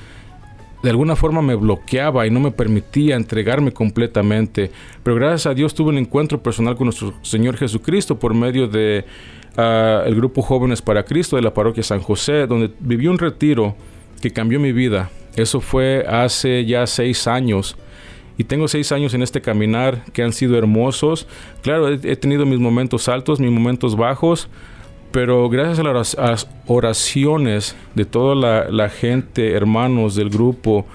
[0.82, 4.72] De alguna forma me bloqueaba y no me permitía entregarme completamente.
[5.02, 9.04] Pero gracias a Dios tuve un encuentro personal con nuestro Señor Jesucristo por medio de
[9.56, 13.76] ah, el grupo Jóvenes para Cristo de la parroquia San José, donde viví un retiro
[14.20, 15.10] que cambió mi vida.
[15.36, 17.76] Eso fue hace ya seis años.
[18.38, 21.26] Y tengo seis años en este caminar que han sido hermosos.
[21.62, 24.48] Claro, he, tenido mis momentos altos, mis momentos bajos,
[25.10, 25.82] pero gracias a
[26.30, 28.34] las oraciones de toda
[28.70, 30.86] la, gente, hermanos del grupo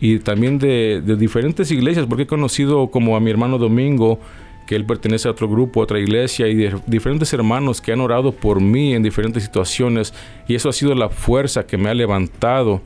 [0.00, 4.18] y también de, diferentes iglesias, porque he conocido como a mi hermano Domingo,
[4.66, 8.60] que él pertenece a otro grupo, otra iglesia, y diferentes hermanos que han orado por
[8.60, 10.14] mí en diferentes situaciones,
[10.46, 12.80] y eso ha sido la fuerza que me ha levantado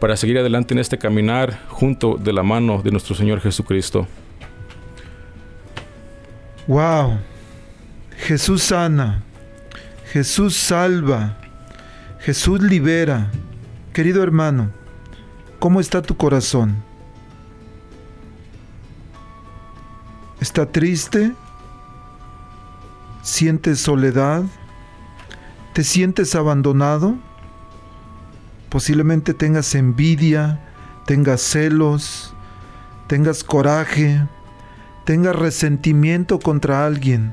[0.00, 4.06] para seguir adelante en este caminar junto de la mano de nuestro Señor Jesucristo.
[6.66, 7.18] Wow.
[8.16, 9.22] Jesús sana.
[10.12, 11.38] Jesús salva.
[12.20, 13.30] Jesús libera.
[13.92, 14.70] Querido hermano,
[15.58, 16.76] ¿cómo está tu corazón?
[20.40, 21.32] ¿Está triste?
[23.22, 24.44] ¿Sientes soledad?
[25.72, 27.16] ¿Te sientes abandonado?
[28.68, 30.60] Posiblemente tengas envidia,
[31.06, 32.34] tengas celos,
[33.06, 34.20] tengas coraje,
[35.04, 37.32] tengas resentimiento contra alguien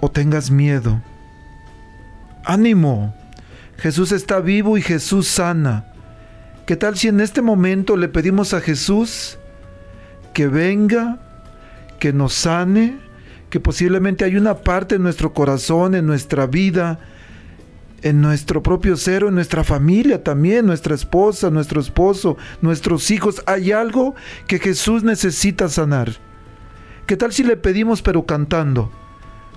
[0.00, 1.00] o tengas miedo.
[2.44, 3.14] Ánimo,
[3.78, 5.86] Jesús está vivo y Jesús sana.
[6.66, 9.38] ¿Qué tal si en este momento le pedimos a Jesús
[10.34, 11.18] que venga,
[11.98, 12.98] que nos sane,
[13.48, 16.98] que posiblemente hay una parte en nuestro corazón, en nuestra vida,
[18.02, 23.42] en nuestro propio ser en nuestra familia también, nuestra esposa, nuestro esposo, nuestros hijos.
[23.46, 24.14] Hay algo
[24.46, 26.12] que Jesús necesita sanar.
[27.06, 28.90] ¿Qué tal si le pedimos pero cantando?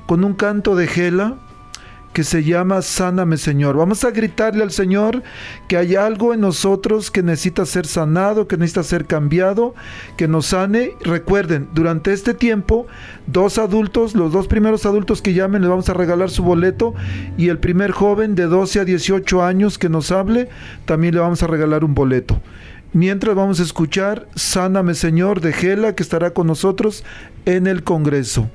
[0.08, 1.40] Con un canto de Gela
[2.14, 3.78] que se llama Sáname Señor.
[3.78, 5.24] Vamos a gritarle al Señor
[5.68, 9.76] que hay algo en nosotros que necesita ser sanado, que necesita ser cambiado,
[10.18, 10.94] que nos sane.
[11.02, 12.88] Recuerden, durante este tiempo,
[13.28, 16.94] dos adultos, los dos primeros adultos que llamen, les vamos a regalar su boleto
[17.38, 20.50] y el primer joven de 12 a 18 años que nos hable,
[20.86, 22.42] también le vamos a regalar un boleto.
[22.92, 27.04] Mientras vamos a escuchar Sáname Señor de Gela que estará con nosotros
[27.46, 28.50] en el Congreso.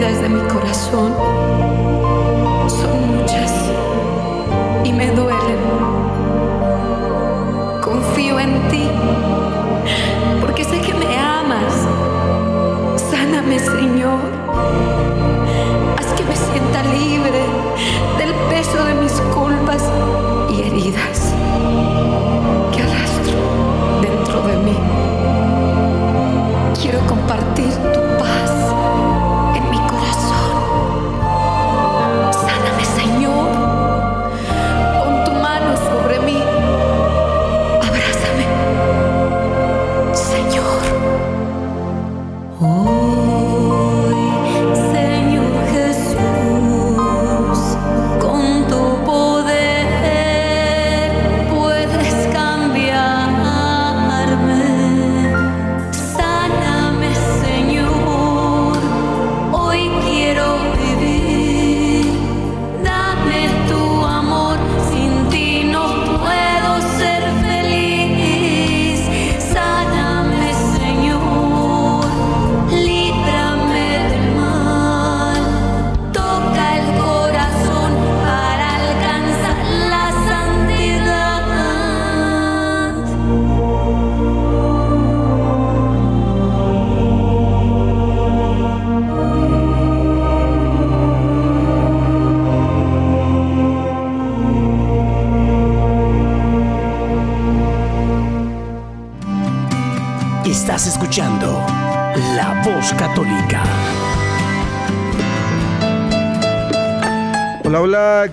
[0.00, 1.14] Heridas de mi corazón.
[2.68, 3.52] Son muchas
[4.84, 5.60] y me duelen.
[7.82, 8.88] Confío en ti
[10.40, 11.86] porque sé que me amas.
[13.10, 14.20] Sáname, Señor.
[15.98, 17.42] Haz que me sienta libre
[18.18, 18.89] del peso de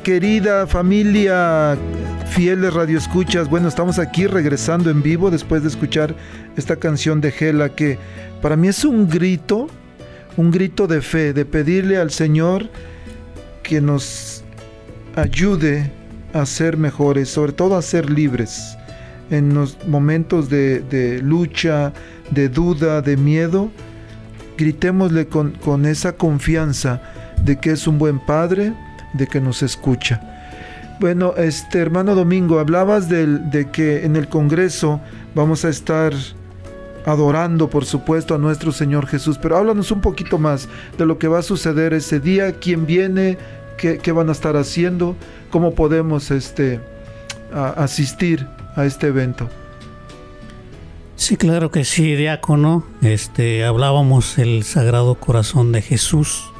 [0.07, 1.77] querida familia,
[2.29, 3.49] fieles radioescuchas.
[3.49, 6.15] Bueno, estamos aquí regresando en vivo después de escuchar
[6.55, 7.99] esta canción de Gela que
[8.41, 9.67] para mí es un grito,
[10.37, 12.69] un grito de fe, de pedirle al Señor
[13.63, 14.45] que nos
[15.17, 15.91] ayude
[16.31, 18.77] a ser mejores, sobre todo a ser libres
[19.29, 21.91] en los momentos de, lucha,
[22.31, 23.71] de duda, de miedo.
[24.57, 27.01] Gritémosle con esa confianza
[27.43, 28.71] de que es un buen padre,
[29.13, 30.21] de que nos escucha.
[30.99, 34.99] Bueno, este hermano Domingo, hablabas del- de que en el Congreso
[35.35, 36.13] vamos a estar
[37.05, 40.67] adorando, por supuesto, a nuestro Señor Jesús, pero háblanos un poquito más
[40.97, 43.37] de lo que va a suceder ese día, quién viene,
[43.77, 45.15] qué, qué van a estar haciendo,
[45.51, 46.81] cómo podemos este,
[47.53, 49.47] asistir a este evento.
[51.15, 52.83] Sí, claro que sí, diácono.
[53.01, 56.51] Este, hablábamos el Sagrado Corazón de Jesús,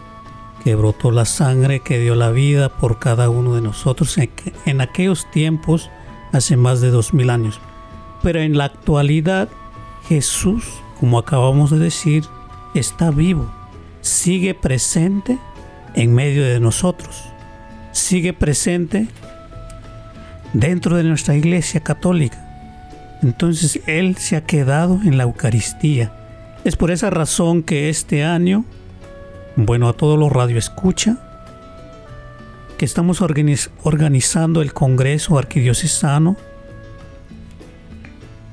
[0.67, 4.29] que brotó la sangre, que dio la vida por cada uno de nosotros en,
[4.65, 5.89] en aquellos tiempos,
[6.33, 7.61] hace más de dos mil años.
[8.21, 9.47] Pero en la actualidad,
[10.09, 10.65] Jesús,
[10.99, 12.25] como acabamos de decir,
[12.73, 13.49] está vivo,
[14.01, 15.39] sigue presente
[15.93, 17.23] en medio de nosotros,
[17.93, 19.07] sigue presente
[20.51, 22.45] dentro de nuestra iglesia católica.
[23.23, 26.11] Entonces Él se ha quedado en la Eucaristía.
[26.65, 28.65] Es por esa razón que este año,
[29.57, 31.17] bueno, a todos los radio escucha,
[32.77, 36.37] que estamos organiz- organizando el Congreso Arquidiocesano.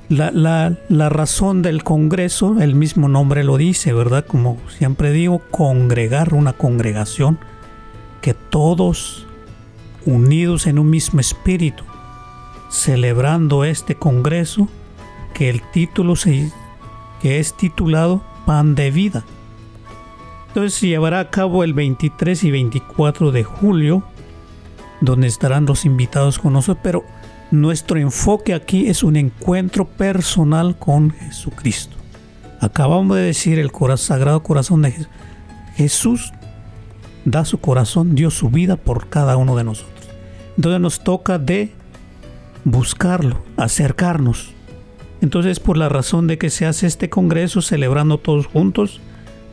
[0.09, 4.25] La, la- la razón del Congreso, el mismo nombre lo dice, ¿verdad?
[4.27, 7.39] Como siempre digo, congregar una congregación,
[8.21, 9.27] que todos
[10.07, 11.85] unidos en un mismo espíritu,
[12.71, 14.69] celebrando este congreso
[15.35, 16.51] que el título se,
[17.21, 19.25] que es titulado Pan de Vida.
[20.55, 24.05] Entonces se llevará a cabo el 23 y 24 de julio,
[25.01, 27.05] donde estarán los invitados con nosotros, pero
[27.51, 31.97] nuestro enfoque aquí es un encuentro personal con Jesucristo.
[32.61, 35.09] Acabamos de decir el cora- Sagrado Corazón de Jesús.
[35.75, 36.33] Jesús
[37.25, 40.09] da su corazón, dio su vida por cada uno de nosotros.
[40.57, 41.73] Entonces nos toca de
[42.63, 44.53] buscarlo, acercarnos.
[45.21, 49.01] Entonces por la razón de que se hace este congreso celebrando todos juntos,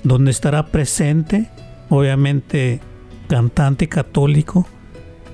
[0.03, 1.49] donde estará presente,
[1.89, 2.79] obviamente,
[3.27, 4.67] cantante católico,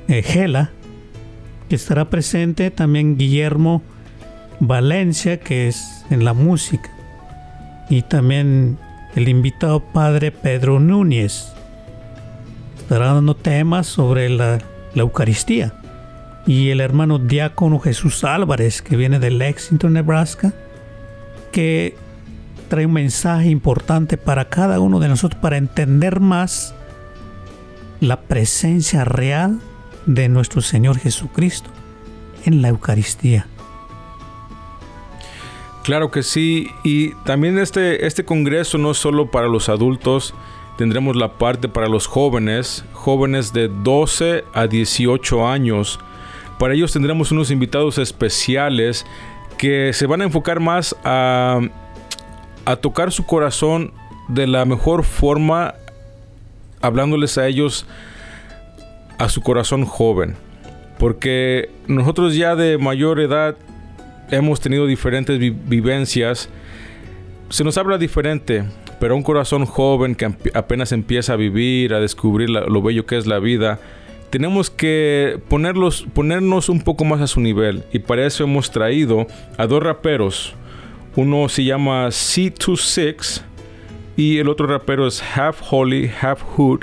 [0.07, 0.71] eh, Gela,
[1.69, 3.81] que estará presente también Guillermo
[4.59, 6.89] Valencia, que es en la música,
[7.89, 8.77] y también
[9.15, 11.53] el invitado padre Pedro Núñez.
[12.77, 14.59] Estará dando temas sobre la,
[14.93, 15.73] la Eucaristía.
[16.45, 20.53] Y el hermano diácono Jesús Álvarez, que viene de Lexington, Nebraska,
[21.51, 21.97] que
[22.67, 26.75] trae un mensaje importante para cada uno de nosotros para entender más
[27.99, 29.59] la presencia real
[30.05, 31.69] de nuestro Señor Jesucristo
[32.45, 33.47] en la Eucaristía.
[35.83, 40.33] Claro que sí, y también este, este congreso no es solo para los adultos,
[40.77, 45.99] tendremos la parte para los jóvenes, jóvenes de 12 a 18 años.
[46.59, 49.05] Para ellos tendremos unos invitados especiales
[49.57, 51.61] que se van a enfocar más a,
[52.67, 53.93] a tocar su corazón
[54.27, 55.75] de la mejor forma,
[56.81, 57.85] hablándoles a ellos
[59.17, 60.35] a su corazón joven.
[60.99, 63.55] Porque nosotros ya de mayor edad
[64.31, 66.49] hemos tenido diferentes vivencias.
[67.49, 68.65] Se nos habla diferente,
[68.99, 73.27] pero un corazón joven que apenas empieza a vivir, a descubrir lo bello que es
[73.27, 73.79] la vida,
[74.29, 77.85] tenemos que ponerlos, ponernos un poco más a su nivel.
[77.93, 79.25] Y para eso hemos traído
[79.57, 80.53] a dos raperos.
[81.17, 83.41] Uno se llama C26
[84.15, 86.81] y el otro rapero es Half Holy, Half Hood,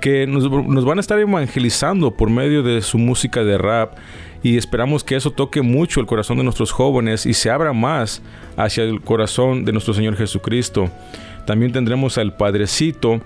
[0.00, 0.48] que nos,
[0.86, 3.98] van a estar evangelizando por medio de su música de rap
[4.42, 8.22] y esperamos que eso toque mucho el corazón de nuestros jóvenes y se abra más
[8.56, 10.90] hacia el corazón de nuestro Señor Jesucristo.
[11.46, 13.20] También tendremos al Padrecito,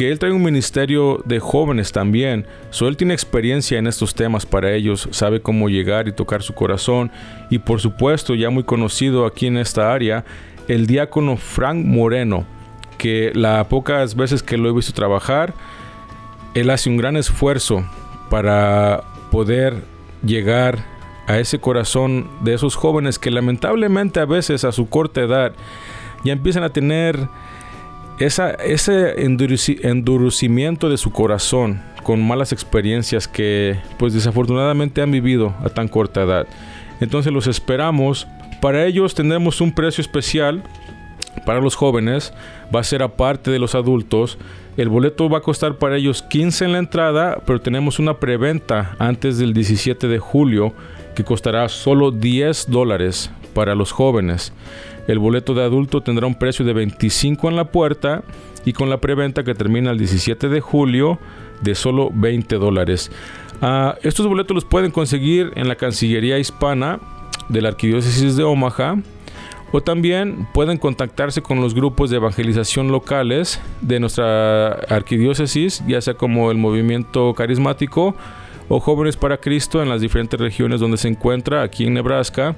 [0.00, 2.46] que él trae un ministerio de jóvenes también.
[2.70, 6.54] So, él tiene experiencia en estos temas para ellos, sabe cómo llegar y tocar su
[6.54, 7.12] corazón.
[7.50, 10.24] Y por supuesto, ya muy conocido aquí en esta área,
[10.68, 12.46] el diácono Frank Moreno,
[12.96, 15.52] que las pocas veces que lo he visto trabajar,
[16.54, 17.84] él hace un gran esfuerzo
[18.30, 19.84] para poder
[20.24, 20.78] llegar
[21.26, 25.52] a ese corazón de esos jóvenes que lamentablemente a veces a su corta edad
[26.24, 27.28] ya empiezan a tener
[28.20, 35.88] ese endurecimiento de su corazón con malas experiencias que pues desafortunadamente han vivido a tan
[35.88, 36.46] corta edad.
[37.00, 38.26] Entonces los esperamos.
[38.60, 40.62] Para ellos tendremos un precio especial
[41.46, 42.32] para los jóvenes.
[42.74, 44.38] Va a ser aparte de los adultos.
[44.76, 48.96] El boleto va a costar para ellos 15 en la entrada, pero tenemos una preventa
[48.98, 50.74] antes del 17 de julio
[51.14, 54.52] que costará solo 10 dólares para los jóvenes.
[55.10, 58.22] El boleto de adulto tendrá un precio de 25 en la puerta
[58.64, 61.18] y con la preventa que termina el 17 de julio
[61.62, 63.10] de solo 20 dólares.
[63.60, 67.00] Ah, estos boletos los pueden conseguir en la Cancillería Hispana
[67.48, 68.98] de la Arquidiócesis de Omaha
[69.72, 76.14] o también pueden contactarse con los grupos de evangelización locales de nuestra arquidiócesis, ya sea
[76.14, 78.14] como el movimiento carismático
[78.68, 82.54] o jóvenes para Cristo en las diferentes regiones donde se encuentra aquí en Nebraska.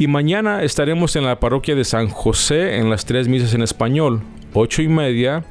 [0.00, 4.22] Y mañana estaremos en la parroquia de San José en las tres misas en español,
[4.54, 5.44] 8 y media,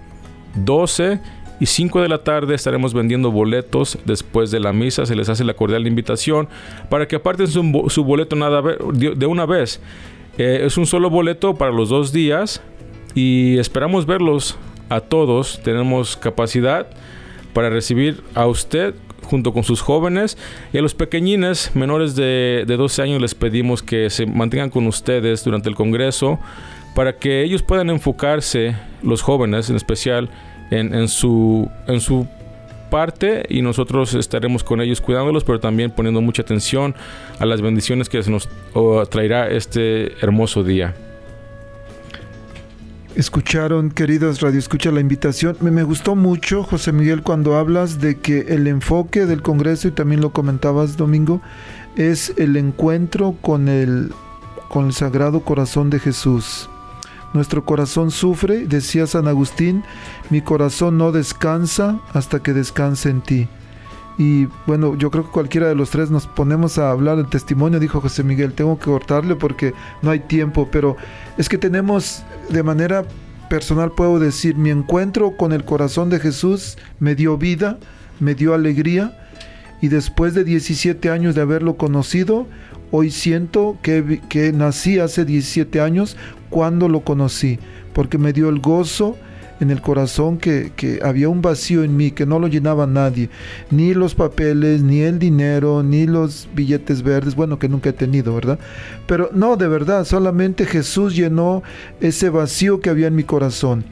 [0.56, 1.20] 12
[1.60, 5.06] y 5 de la tarde estaremos vendiendo boletos después de la misa.
[5.06, 6.50] Se les hace la cordial invitación
[6.90, 9.82] para que aparten su, boleto nada de una vez.
[10.40, 12.60] Eh, es un solo boleto para los dos días
[13.14, 14.58] y esperamos verlos
[14.90, 15.62] a todos.
[15.62, 16.88] Tenemos capacidad
[17.54, 18.96] para recibir a usted
[19.30, 20.38] junto con sus jóvenes
[20.74, 24.88] y a los pequeñines menores de, de 12 años les pedimos que se mantengan con
[24.88, 26.40] ustedes durante el Congreso
[26.96, 30.30] para que ellos puedan enfocarse, los jóvenes en especial,
[30.72, 32.28] en, en, su, en su
[32.90, 36.96] parte y nosotros estaremos con ellos cuidándolos, pero también poniendo mucha atención
[37.38, 38.50] a las bendiciones que se nos
[39.10, 40.96] traerá este hermoso día.
[43.20, 45.58] Escucharon, queridos Radio Escucha, la invitación.
[45.60, 49.92] Me, me, gustó mucho, José Miguel, cuando hablas de que el enfoque del Congreso, y
[49.92, 51.42] también lo comentabas, Domingo,
[51.98, 54.14] es el encuentro con el,
[54.70, 56.70] con el Sagrado Corazón de Jesús.
[57.34, 59.84] Nuestro corazón sufre, decía San Agustín,
[60.30, 63.50] mi corazón no descansa hasta que descanse en ti.
[64.20, 67.80] Y bueno, yo creo que cualquiera de los tres nos ponemos a hablar del testimonio,
[67.80, 70.98] dijo José Miguel, tengo que cortarle porque no hay tiempo, pero
[71.38, 73.06] es que tenemos de manera
[73.50, 77.80] personal, puedo decir, mi encuentro con el corazón de Jesús me dio vida,
[78.20, 79.18] me dio alegría,
[79.82, 82.46] y después de 17 años de haberlo conocido,
[82.92, 86.18] hoy siento que, que nací hace 17 años
[86.50, 87.58] cuando lo conocí,
[87.94, 89.16] porque me dio el gozo
[89.60, 93.30] en el corazón que, que, había un vacío en mí que no lo llenaba nadie,
[93.72, 98.36] ni los papeles, ni el dinero, ni los billetes verdes, bueno, que nunca he tenido,
[98.36, 98.60] ¿verdad?
[99.08, 101.64] Pero no, de verdad, solamente Jesús llenó
[102.00, 103.86] ese vacío que había en mi corazón.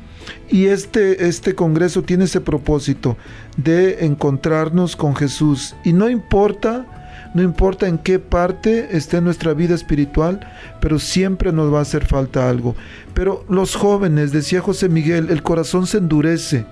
[0.49, 3.17] Y este, este congreso tiene ese propósito
[3.55, 5.75] de encontrarnos con Jesús.
[5.83, 6.96] Y no importa
[7.33, 10.39] no importa en qué parte esté nuestra vida espiritual,
[10.81, 12.75] pero siempre nos va a hacer falta algo.
[13.13, 16.65] Pero los jóvenes, decía José Miguel, el corazón se endurece.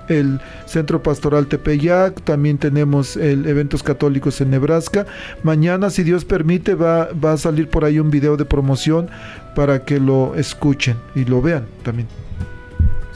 [0.08, 5.06] el Centro Pastoral Tepeyac, también tenemos el eventos católicos en Nebraska.
[5.44, 9.08] Mañana, si Dios permite, va, va a salir por ahí un video de promoción
[9.54, 12.08] para que lo escuchen y lo vean también.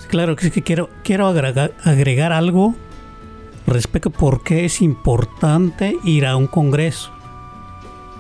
[0.09, 2.75] Claro que quiero, quiero agregar, agregar algo
[3.67, 7.11] respecto a por qué es importante ir a un congreso.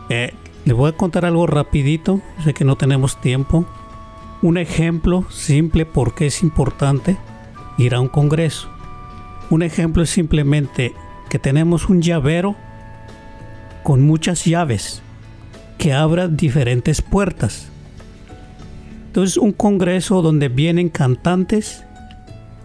[0.09, 0.34] Eh,
[0.64, 3.64] le voy a contar algo rapidito, sé que no tenemos tiempo.
[4.43, 7.16] Un ejemplo simple por qué es importante
[7.78, 8.68] ir a un congreso.
[9.49, 10.93] Un ejemplo es simplemente
[11.28, 12.57] que tenemos un llavero
[13.84, 15.03] con muchas llaves
[15.78, 17.70] que abra diferentes puertas.
[19.17, 21.87] Entonces un congreso donde vienen cantantes,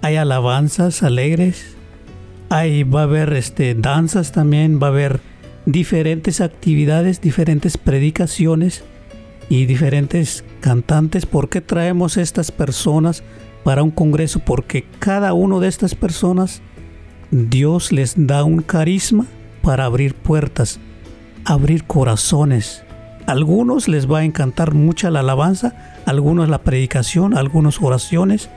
[0.01, 1.77] hay alabanzas alegres,
[2.49, 5.21] ahí va a haber este, danzas también, va a haber
[5.65, 8.83] diferentes actividades, diferentes predicaciones
[9.47, 11.25] y diferentes cantantes.
[11.25, 13.23] ¿Por qué traemos estas personas
[13.63, 14.39] para un congreso?
[14.39, 16.61] Porque cada una de estas personas
[17.31, 19.25] Dios les da un carisma
[19.61, 20.81] para abrir puertas,
[21.45, 22.83] abrir corazones.
[23.31, 25.73] Algunos les va a encantar mucha la alabanza,
[26.05, 28.49] algunos la predicación, algunos oraciones.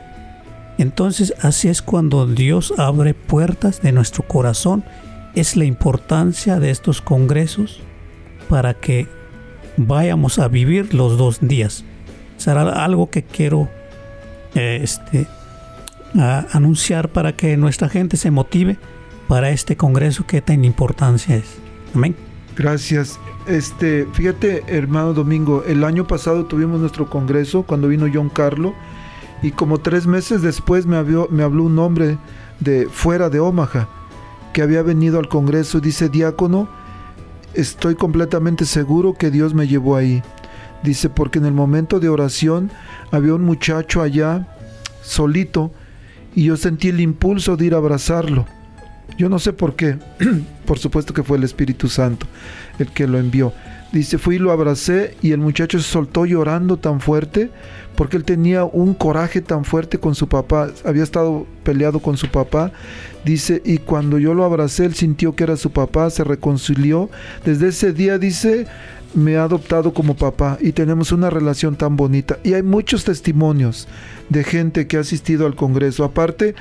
[0.79, 4.85] Entonces así es cuando Dios abre puertas de nuestro corazón.
[5.35, 7.81] Es la importancia de estos congresos
[8.49, 9.09] para que
[9.77, 11.85] vayamos a vivir los dos días.
[12.37, 13.69] Será algo que quiero
[14.55, 15.27] eh, este,
[16.53, 18.77] anunciar para que nuestra gente se motive
[19.29, 21.59] para este congreso que tan importancia es.
[21.95, 22.15] Amén.
[22.57, 23.19] Gracias.
[23.47, 28.75] Este, fíjate, hermano Domingo, el año pasado tuvimos nuestro congreso cuando vino John Carlo
[29.43, 32.17] y como tres meses después me, me habló un hombre
[32.61, 33.89] de fuera de Omaha
[34.55, 36.69] que había venido al congreso y dice, diácono,
[37.53, 40.23] estoy completamente seguro que Dios me llevó ahí.
[40.83, 42.71] Dice, porque en el momento de oración
[43.11, 44.49] había un muchacho allá
[45.03, 45.71] solito
[46.35, 48.47] y yo sentí el impulso de ir a abrazarlo.
[49.19, 49.99] Yo no sé por qué.
[50.65, 52.27] por supuesto que fue el Espíritu Santo
[52.79, 53.53] el que lo envió.
[53.93, 57.51] Dice, fui y lo abracé y el muchacho se soltó llorando tan fuerte
[57.95, 62.29] porque él tenía un coraje tan fuerte con su papá, había estado peleado con su
[62.29, 62.73] papá.
[63.25, 67.09] Dice, y cuando yo lo abracé, él sintió que era su papá, se reconcilió.
[67.45, 68.67] Desde ese día, dice,
[69.15, 72.39] me ha adoptado como papá y tenemos una relación tan bonita.
[72.43, 73.87] Y hay muchos testimonios
[74.29, 76.03] de gente que ha asistido al Congreso.
[76.03, 76.57] Aparte,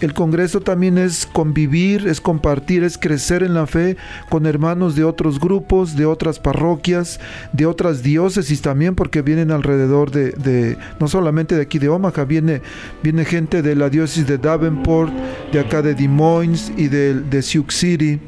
[0.00, 3.96] el Congreso también es convivir, es compartir, es crecer en la fe
[4.28, 7.20] con hermanos de otros grupos, de otras parroquias,
[7.52, 12.62] de otras diócesis también, porque vienen alrededor de, no solamente de aquí de Omaha, viene,
[13.02, 15.12] viene gente de la diócesis de Davenport,
[15.52, 18.20] de acá de Des Moines y de, de Sioux City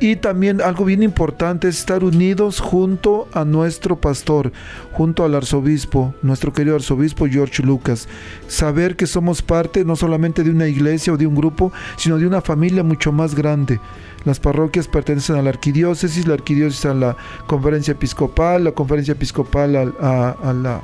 [0.00, 4.52] y también algo bien importante es estar unidos junto a nuestro pastor,
[4.92, 8.08] junto al arzobispo, nuestro querido arzobispo George Lucas.
[8.46, 12.26] Saber que somos parte no solamente de una iglesia o de un grupo, sino de
[12.26, 13.80] una familia mucho más grande.
[14.24, 19.76] Las parroquias pertenecen a la arquidiócesis, la arquidiócesis a la conferencia episcopal, la conferencia episcopal
[19.76, 20.80] a, la,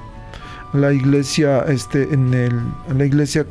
[0.73, 3.47] la, iglesia, este, en, el, en la iglesia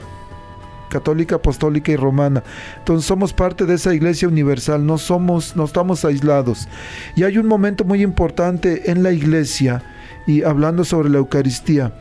[0.94, 2.44] católica, apostólica y romana.
[2.78, 6.68] Entonces somos parte de esa iglesia universal, no somos, no estamos aislados.
[7.16, 9.82] Y hay un momento muy importante en la iglesia
[10.28, 11.94] y hablando sobre la Eucaristía.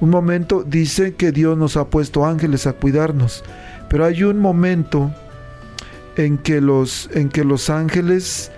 [0.00, 3.44] Un momento dice que Dios nos ha puesto ángeles a cuidarnos,
[3.88, 5.12] pero hay un momento
[6.16, 8.50] en que los, en que los ángeles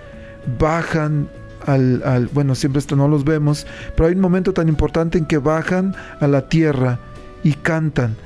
[0.59, 1.29] bajan
[1.65, 5.25] al, al, bueno, siempre esto no los vemos, pero hay un momento tan importante en
[5.25, 6.99] que bajan a la tierra
[7.43, 8.17] y cantan.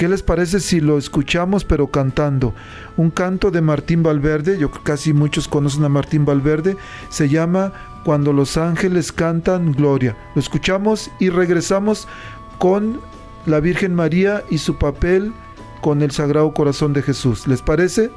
[0.00, 2.54] ¿Qué les parece si lo escuchamos pero cantando?
[2.96, 6.78] Un canto de Martín Valverde, yo casi muchos conocen a Martín Valverde,
[7.10, 10.16] se llama Cuando los ángeles cantan gloria.
[10.34, 12.08] Lo escuchamos y regresamos
[12.56, 12.98] con
[13.44, 15.34] la Virgen María y su papel
[15.82, 17.46] con el Sagrado Corazón de Jesús.
[17.46, 18.10] ¿Les parece?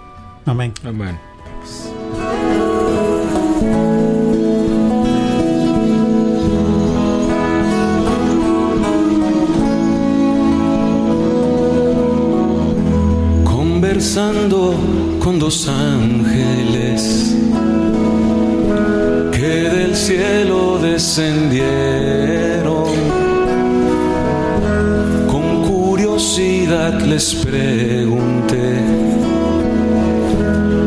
[0.46, 0.74] Amén.
[0.86, 1.20] Amén.
[15.20, 17.34] Con dos ángeles
[19.32, 21.74] que del cielo descendieron
[27.14, 28.82] les pregunté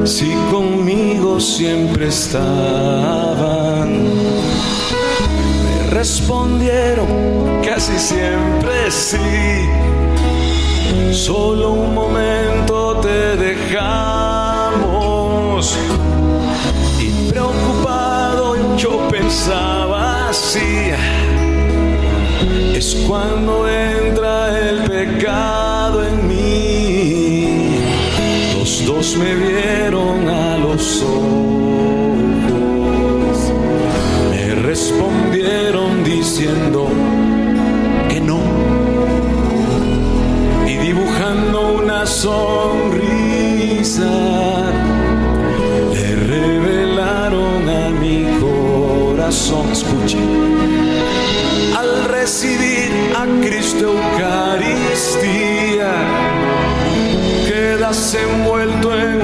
[0.05, 3.89] si conmigo siempre estaban.
[5.65, 7.07] Me respondieron
[7.65, 9.17] casi siempre sí.
[11.13, 14.87] Solo un momento te dejamos.
[17.01, 20.93] Y preocupado yo pensaba así.
[22.75, 27.79] Es cuando entra el pecado en mí.
[28.59, 31.27] Los dos me vieron a los ojos.
[34.31, 36.89] Me respondieron diciendo
[42.27, 44.15] sonrisa,
[45.95, 49.71] le revelaron a mi corazón.
[49.71, 50.19] Escuche
[51.81, 55.93] al recibir a Cristo Eucaristía,
[57.47, 59.16] quedas envuelto en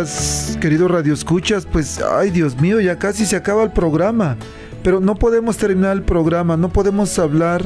[0.00, 4.38] Queridas, queridos radioescuchas, pues, ay Dios mío, ya casi se acaba el programa.
[4.82, 7.62] Pero no podemos terminar el programa, no podemos hablar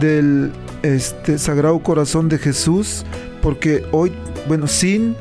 [0.00, 0.50] del
[0.82, 3.04] este, Sagrado Corazón de Jesús,
[3.40, 4.10] porque hoy,
[4.48, 5.14] bueno, sin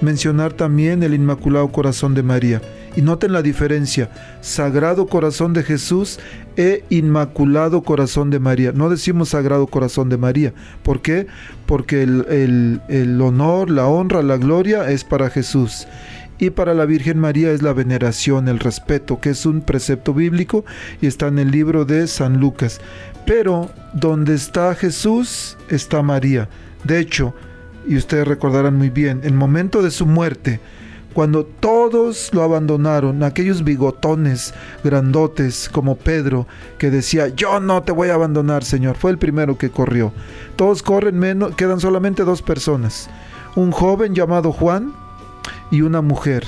[0.00, 2.62] mencionar también el Inmaculado Corazón de María.
[2.96, 6.18] Y noten la diferencia, Sagrado Corazón de Jesús
[6.56, 8.72] e Inmaculado Corazón de María.
[8.72, 10.54] No decimos Sagrado Corazón de María.
[10.82, 11.26] ¿Por qué?
[11.66, 15.86] Porque el, el- honor, la honra, la gloria es para Jesús.
[16.38, 20.64] Y para la Virgen María es la veneración, el respeto, que es un precepto bíblico
[21.00, 22.80] y está en el libro de San Lucas.
[23.26, 26.48] Pero donde está Jesús está María.
[26.84, 27.34] De hecho,
[27.88, 30.60] y ustedes recordarán muy bien, el momento de su muerte,
[31.16, 34.52] cuando todos lo abandonaron, aquellos bigotones
[34.84, 36.46] grandotes como Pedro,
[36.76, 40.12] que decía, yo no te voy a abandonar, Señor, fue el primero que corrió.
[40.56, 43.08] Todos corren menos, quedan solamente dos personas,
[43.54, 44.92] un joven llamado Juan
[45.70, 46.46] y una mujer,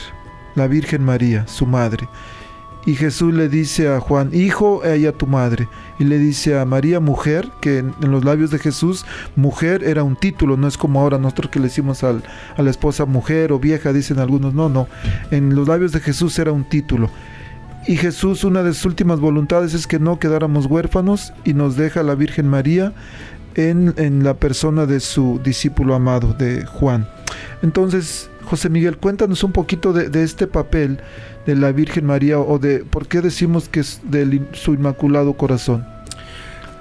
[0.55, 2.07] la Virgen María, su madre.
[2.87, 5.69] Y Jesús le dice a Juan, hijo, ella tu madre.
[5.99, 9.05] Y le dice a María, mujer, que en, en los labios de Jesús,
[9.37, 12.23] mujer era un título, no es como ahora nosotros que le decimos al-
[12.57, 14.89] a la esposa mujer o vieja, dicen algunos, no, no.
[15.31, 17.11] En los labios de Jesús era un título.
[17.87, 22.03] Y Jesús, una de sus últimas voluntades es que no quedáramos huérfanos y nos deja
[22.03, 22.93] la Virgen María
[23.55, 27.09] en, en la persona de su discípulo amado, de Juan.
[27.63, 31.01] Entonces, José Miguel, cuéntanos un poquito de, este papel
[31.47, 35.87] de la Virgen María o de por qué decimos que es de su Inmaculado Corazón.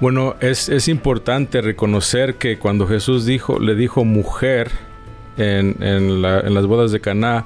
[0.00, 4.70] Bueno, es, es importante reconocer que cuando Jesús dijo, le dijo mujer
[5.36, 7.44] en, en las bodas de Caná,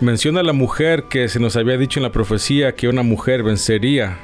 [0.00, 3.42] menciona a la mujer que se nos había dicho en la profecía que una mujer
[3.42, 4.18] vencería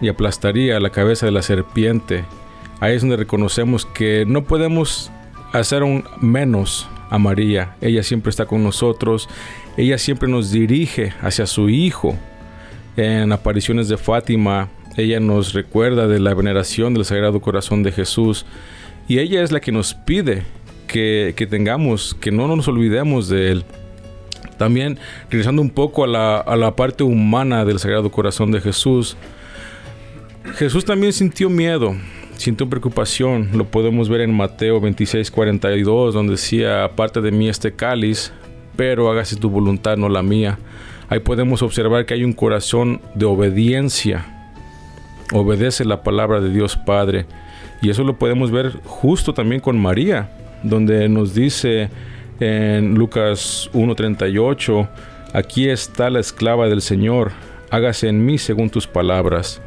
[0.00, 2.24] y aplastaría la cabeza de la serpiente
[2.80, 5.12] ahí es donde reconocemos que no podemos
[5.52, 7.74] hacer un menos a María.
[7.80, 9.28] Ella siempre está con nosotros,
[9.76, 12.16] ella siempre nos dirige hacia su Hijo.
[12.96, 18.46] En apariciones de Fátima, ella nos recuerda de la veneración del Sagrado Corazón de Jesús
[19.08, 20.44] y ella es la que nos pide
[20.86, 23.64] que, tengamos, que no nos olvidemos de Él.
[24.58, 24.98] También,
[25.30, 29.16] regresando un poco a la, a la parte humana del Sagrado Corazón de Jesús,
[30.56, 31.94] Jesús también sintió miedo,
[32.40, 33.50] sintió preocupación.
[33.52, 38.32] Lo podemos ver en Mateo 26, 42, donde decía, aparte de mí este cáliz,
[38.76, 40.58] pero hágase tu voluntad, no la mía.
[41.10, 44.24] Ahí podemos observar que hay un corazón de obediencia.
[45.32, 47.26] Obedece la palabra de Dios Padre.
[47.82, 50.30] Y eso lo podemos ver justo también con María,
[50.62, 51.90] donde nos dice
[52.40, 54.88] en Lucas 1.38,
[55.34, 57.32] aquí está la esclava del Señor,
[57.70, 59.60] hágase en mí según tus palabras.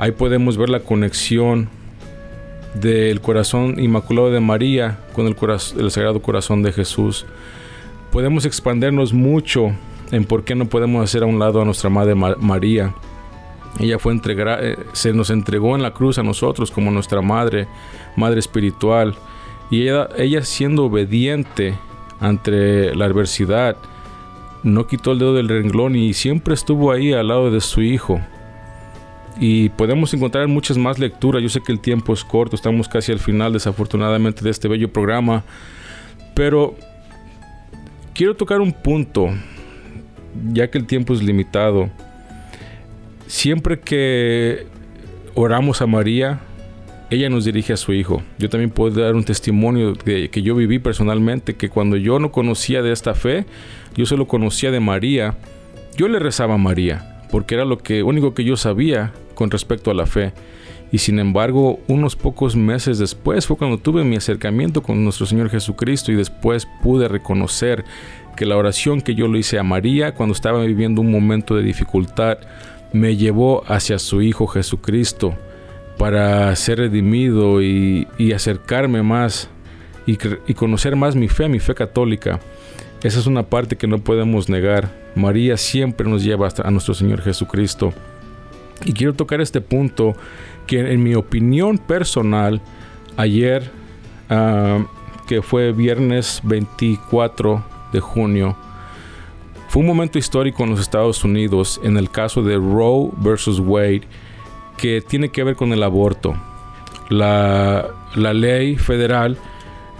[0.00, 1.68] Ahí podemos ver la conexión
[2.74, 5.36] del corazón inmaculado de María con el,
[5.78, 7.26] el Sagrado Corazón de Jesús.
[8.12, 9.72] Podemos expandernos mucho
[10.10, 12.94] en por qué no podemos hacer a un lado a nuestra Madre María.
[13.78, 17.68] Ella fue entregada, eh, se nos entregó en la cruz a nosotros como nuestra Madre,
[18.16, 19.14] Madre espiritual.
[19.70, 21.76] Y ella, ella siendo obediente
[22.18, 23.76] ante la adversidad,
[24.62, 28.20] no quitó el dedo del renglón y siempre estuvo ahí al lado de su Hijo
[29.40, 31.42] y podemos encontrar muchas más lecturas.
[31.42, 34.92] Yo sé que el tiempo es corto, estamos casi al final desafortunadamente de este bello
[34.92, 35.42] programa,
[36.34, 36.76] pero
[38.12, 39.30] quiero tocar un punto,
[40.52, 41.88] ya que el tiempo es limitado.
[43.26, 44.66] Siempre que
[45.34, 46.40] oramos a María,
[47.08, 48.22] ella nos dirige a su hijo.
[48.38, 52.30] Yo también puedo dar un testimonio de, que yo viví personalmente, que cuando yo no
[52.30, 53.46] conocía de esta fe,
[53.96, 55.38] yo solo conocía de María,
[55.96, 59.90] yo le rezaba a María, porque era lo que único que yo sabía con respecto
[59.90, 60.34] a la fe.
[60.92, 65.48] Y sin embargo, unos pocos meses después fue cuando tuve mi acercamiento con nuestro Señor
[65.48, 67.86] Jesucristo y después pude reconocer
[68.36, 71.62] que la oración que yo le hice a María cuando estaba viviendo un momento de
[71.62, 72.36] dificultad
[72.92, 75.34] me llevó hacia su Hijo Jesucristo
[75.96, 79.48] para ser redimido y, acercarme más
[80.04, 80.18] y,
[80.52, 82.40] conocer más mi fe, mi fe católica.
[83.02, 84.90] Esa es una parte que no podemos negar.
[85.14, 87.94] María siempre nos lleva a nuestro Señor Jesucristo.
[88.84, 90.14] Y quiero tocar este punto
[90.66, 92.60] que en mi opinión personal,
[93.16, 93.70] ayer,
[94.28, 94.84] ah,
[95.26, 98.56] que fue viernes 24 de junio,
[99.68, 104.02] fue un momento histórico en los Estados Unidos en el caso de Roe versus Wade,
[104.76, 106.34] que tiene que ver con el aborto.
[107.08, 109.36] La, ley federal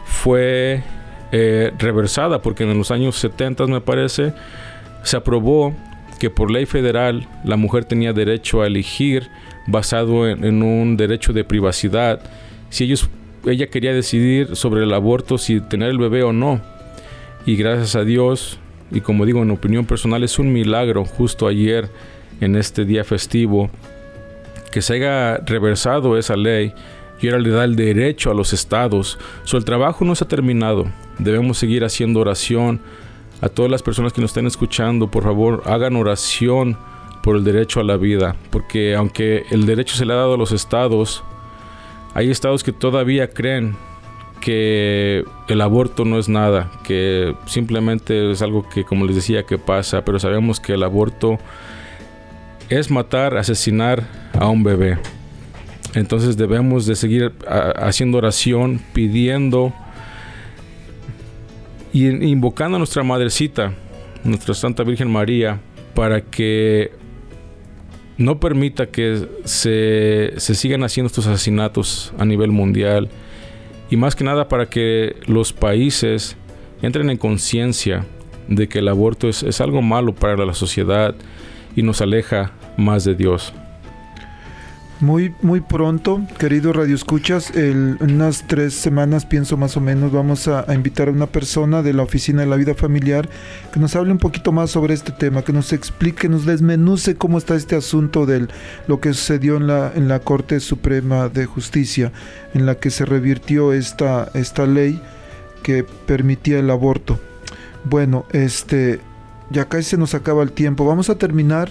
[0.05, 0.83] fue
[1.31, 4.33] eh, reversada porque en los años 70 me parece
[5.05, 5.75] se aprobó
[6.21, 9.29] que por ley federal la mujer tenía derecho a elegir
[9.67, 12.21] basado en, un derecho de privacidad
[12.69, 13.09] si ellos
[13.47, 16.61] ella quería decidir sobre el aborto si tener el bebé o no
[17.47, 18.59] y gracias a Dios
[18.93, 21.89] y como digo en opinión personal es un milagro justo ayer
[22.41, 23.71] en este día festivo
[24.71, 26.75] que se haya reversado esa ley
[27.21, 29.19] y ahora le da el derecho a los estados.
[29.45, 30.87] So, el trabajo no se ha terminado.
[31.19, 32.81] Debemos seguir haciendo oración,
[33.41, 36.77] a todas las personas que nos estén escuchando, por favor, hagan oración
[37.23, 40.39] por el derecho a la vida, porque aunque el derecho se le ha dado a
[40.39, 41.23] los estados,
[42.15, 43.77] hay estados que todavía creen
[44.41, 49.59] que el aborto no es nada, que simplemente es algo que, como les decía, que
[49.59, 51.39] pasa, pero sabemos que el aborto
[52.69, 54.05] es matar, asesinar
[54.39, 54.99] a un bebé.
[55.95, 57.33] Entonces debemos de seguir
[57.77, 59.75] haciendo oración, pidiendo
[61.93, 63.73] y invocando a nuestra madrecita,
[64.25, 65.61] nuestra Santa Virgen María,
[65.95, 66.93] para que
[68.17, 73.09] no permita que se, se, sigan haciendo estos asesinatos a nivel mundial
[73.91, 76.37] y más que nada para que los países
[76.83, 78.07] entren en conciencia
[78.47, 81.15] de que el aborto es, es algo malo para la sociedad
[81.75, 83.55] y nos aleja más de Dios.
[85.01, 90.67] Muy, muy pronto, queridos radioescuchas, en unas tres semanas, pienso más o menos, vamos a,
[90.75, 93.27] invitar a una persona de la Oficina de la Vida Familiar
[93.73, 97.39] que nos hable un poquito más sobre este tema, que nos explique, nos desmenuce cómo
[97.39, 98.49] está este asunto de
[98.89, 102.13] lo que sucedió en la, en la Corte Suprema de Justicia,
[102.53, 105.01] en la que se revirtió esta, esta ley
[105.63, 107.19] que permitía el aborto.
[107.85, 109.01] Bueno, este,
[109.49, 110.85] ya casi se nos acaba el tiempo.
[110.85, 111.71] Vamos a terminar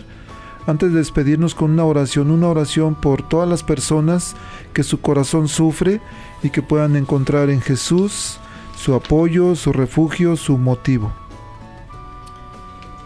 [0.70, 4.36] antes de despedirnos con una oración, una oración por todas las personas
[4.74, 6.02] que su corazón sufre
[6.44, 8.40] y que puedan encontrar en Jesús
[8.78, 11.12] su apoyo, su refugio, su motivo.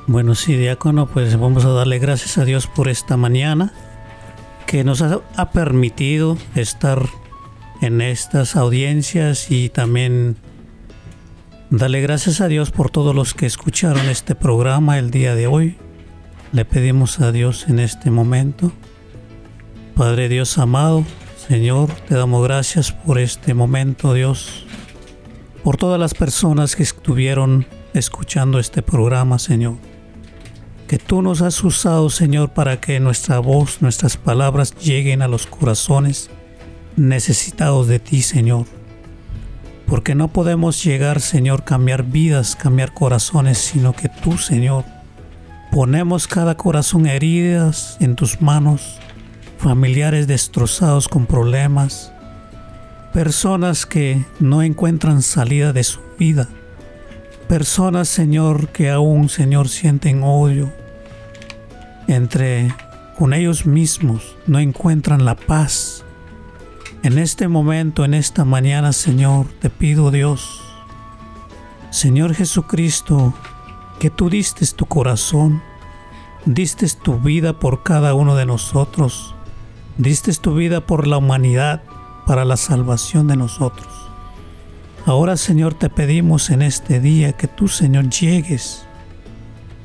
[0.05, 3.72] Bueno, sí, diácono, pues vamos a darle gracias a Dios por esta mañana
[4.68, 7.07] que nos ha, permitido estar
[7.82, 10.38] en estas audiencias y también
[11.76, 15.76] Dale gracias a Dios por todos los que escucharon este programa el día de hoy.
[16.54, 18.72] Le pedimos a Dios en este momento.
[19.95, 21.04] Padre Dios amado,
[21.47, 24.68] Señor, te damos gracias por este momento, Dios.
[25.64, 29.78] Por todas las personas que estuvieron escuchando este programa, Señor.
[30.88, 35.47] Que tú nos has usado, Señor, para que nuestra voz, nuestras palabras lleguen a los
[35.47, 36.30] corazones
[36.95, 38.68] necesitados de ti, Señor
[39.88, 44.86] porque no podemos llegar, Señor, cambiar vidas, cambiar corazones, sino que tú, Señor,
[45.74, 49.00] ponemos cada corazón heridas en tus manos,
[49.58, 52.14] familiares destrozados con problemas,
[53.12, 56.48] personas que no encuentran salida de su vida,
[57.48, 60.72] personas, Señor, que aún, Señor, sienten odio.
[62.08, 62.72] Entre
[63.18, 66.06] con ellos mismos, no encuentran la paz.
[67.02, 70.62] En este momento, en esta mañana, Señor, te pido Dios,
[71.90, 73.34] Señor Jesucristo,
[74.04, 75.62] que tú diste tu corazón,
[76.43, 79.34] diste tu vida por cada uno de nosotros,
[79.97, 81.84] diste tu vida por la humanidad,
[82.28, 83.88] para la salvación de nosotros.
[85.06, 88.86] Ahora, Señor, te pedimos en este día que tú, Señor, llegues,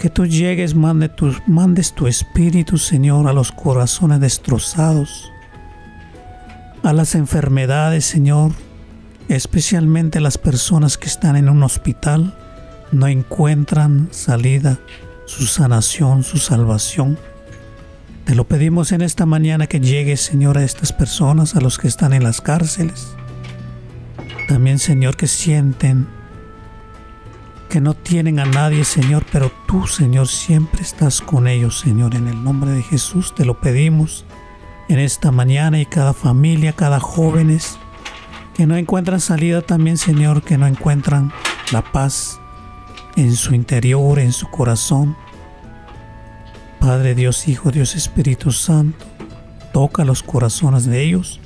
[0.00, 5.30] que tú llegues, mande tu, mandes tu espíritu, Señor, a los corazones destrozados
[6.82, 8.50] a las enfermedades, Señor,
[9.28, 12.36] especialmente las personas que están en un hospital,
[12.92, 14.78] no encuentran salida,
[15.26, 17.18] su sanación, su salvación.
[18.24, 21.88] Te lo pedimos en esta mañana que llegues, Señor, a estas personas, a los que
[21.88, 23.14] están en las cárceles.
[24.48, 26.06] También, Señor, que sienten
[27.68, 32.14] que no tienen a nadie, Señor, pero tú, Señor, siempre estás con ellos, Señor.
[32.14, 34.24] En el nombre de Jesús te lo pedimos
[34.88, 37.78] en esta mañana y cada familia, cada jóvenes
[38.54, 41.30] que no encuentran salida también, Señor, que no encuentran
[41.70, 42.40] la paz
[43.18, 45.16] en su interior, en su corazón.
[46.78, 49.04] Padre Dios, Hijo, Dios Espíritu Santo,
[49.72, 51.40] toca los corazones de ellos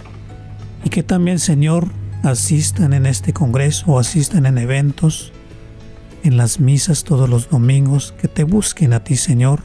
[0.85, 1.89] y que también, Señor,
[2.23, 5.33] asistan en este congreso o asistan en eventos,
[6.23, 9.63] en las misas todos los domingos, que te busquen a ti, Señor,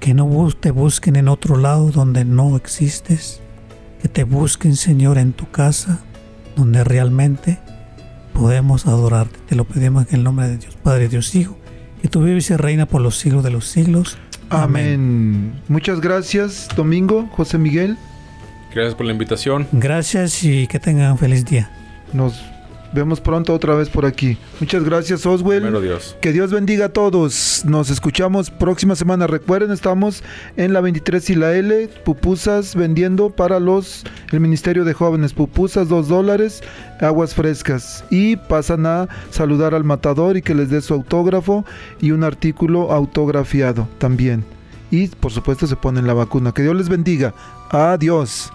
[0.00, 3.40] que no te busquen en otro lado donde no existes,
[4.02, 6.00] que te busquen Señor en tu casa
[6.56, 7.58] donde realmente
[8.34, 9.38] podemos adorarte.
[9.48, 11.56] Te lo pedimos en el nombre de Dios, Padre Dios Hijo,
[12.02, 14.18] que tú vives y reina por los siglos de los siglos.
[14.50, 15.54] Amén.
[15.68, 17.96] Muchas gracias, Domingo, José Miguel.
[18.74, 19.66] Gracias por la invitación.
[19.72, 21.70] Gracias y que tengan un feliz día.
[22.12, 22.42] Nos
[22.94, 24.38] vemos pronto otra vez por aquí.
[24.60, 25.82] Muchas gracias, Oswell.
[25.82, 26.16] Dios.
[26.20, 27.64] Que Dios bendiga a todos.
[27.64, 29.26] Nos escuchamos próxima semana.
[29.26, 30.22] Recuerden, estamos
[30.56, 35.34] en la 23 y la L, pupusas vendiendo para los el Ministerio de Jóvenes.
[35.34, 36.62] Pupusas, dos dólares,
[37.00, 38.04] aguas frescas.
[38.10, 41.64] Y pasan a saludar al matador y que les dé su autógrafo
[42.00, 44.44] y un artículo autografiado también.
[44.90, 46.52] Y por supuesto se ponen la vacuna.
[46.52, 47.34] Que Dios les bendiga.
[47.70, 48.52] Adiós.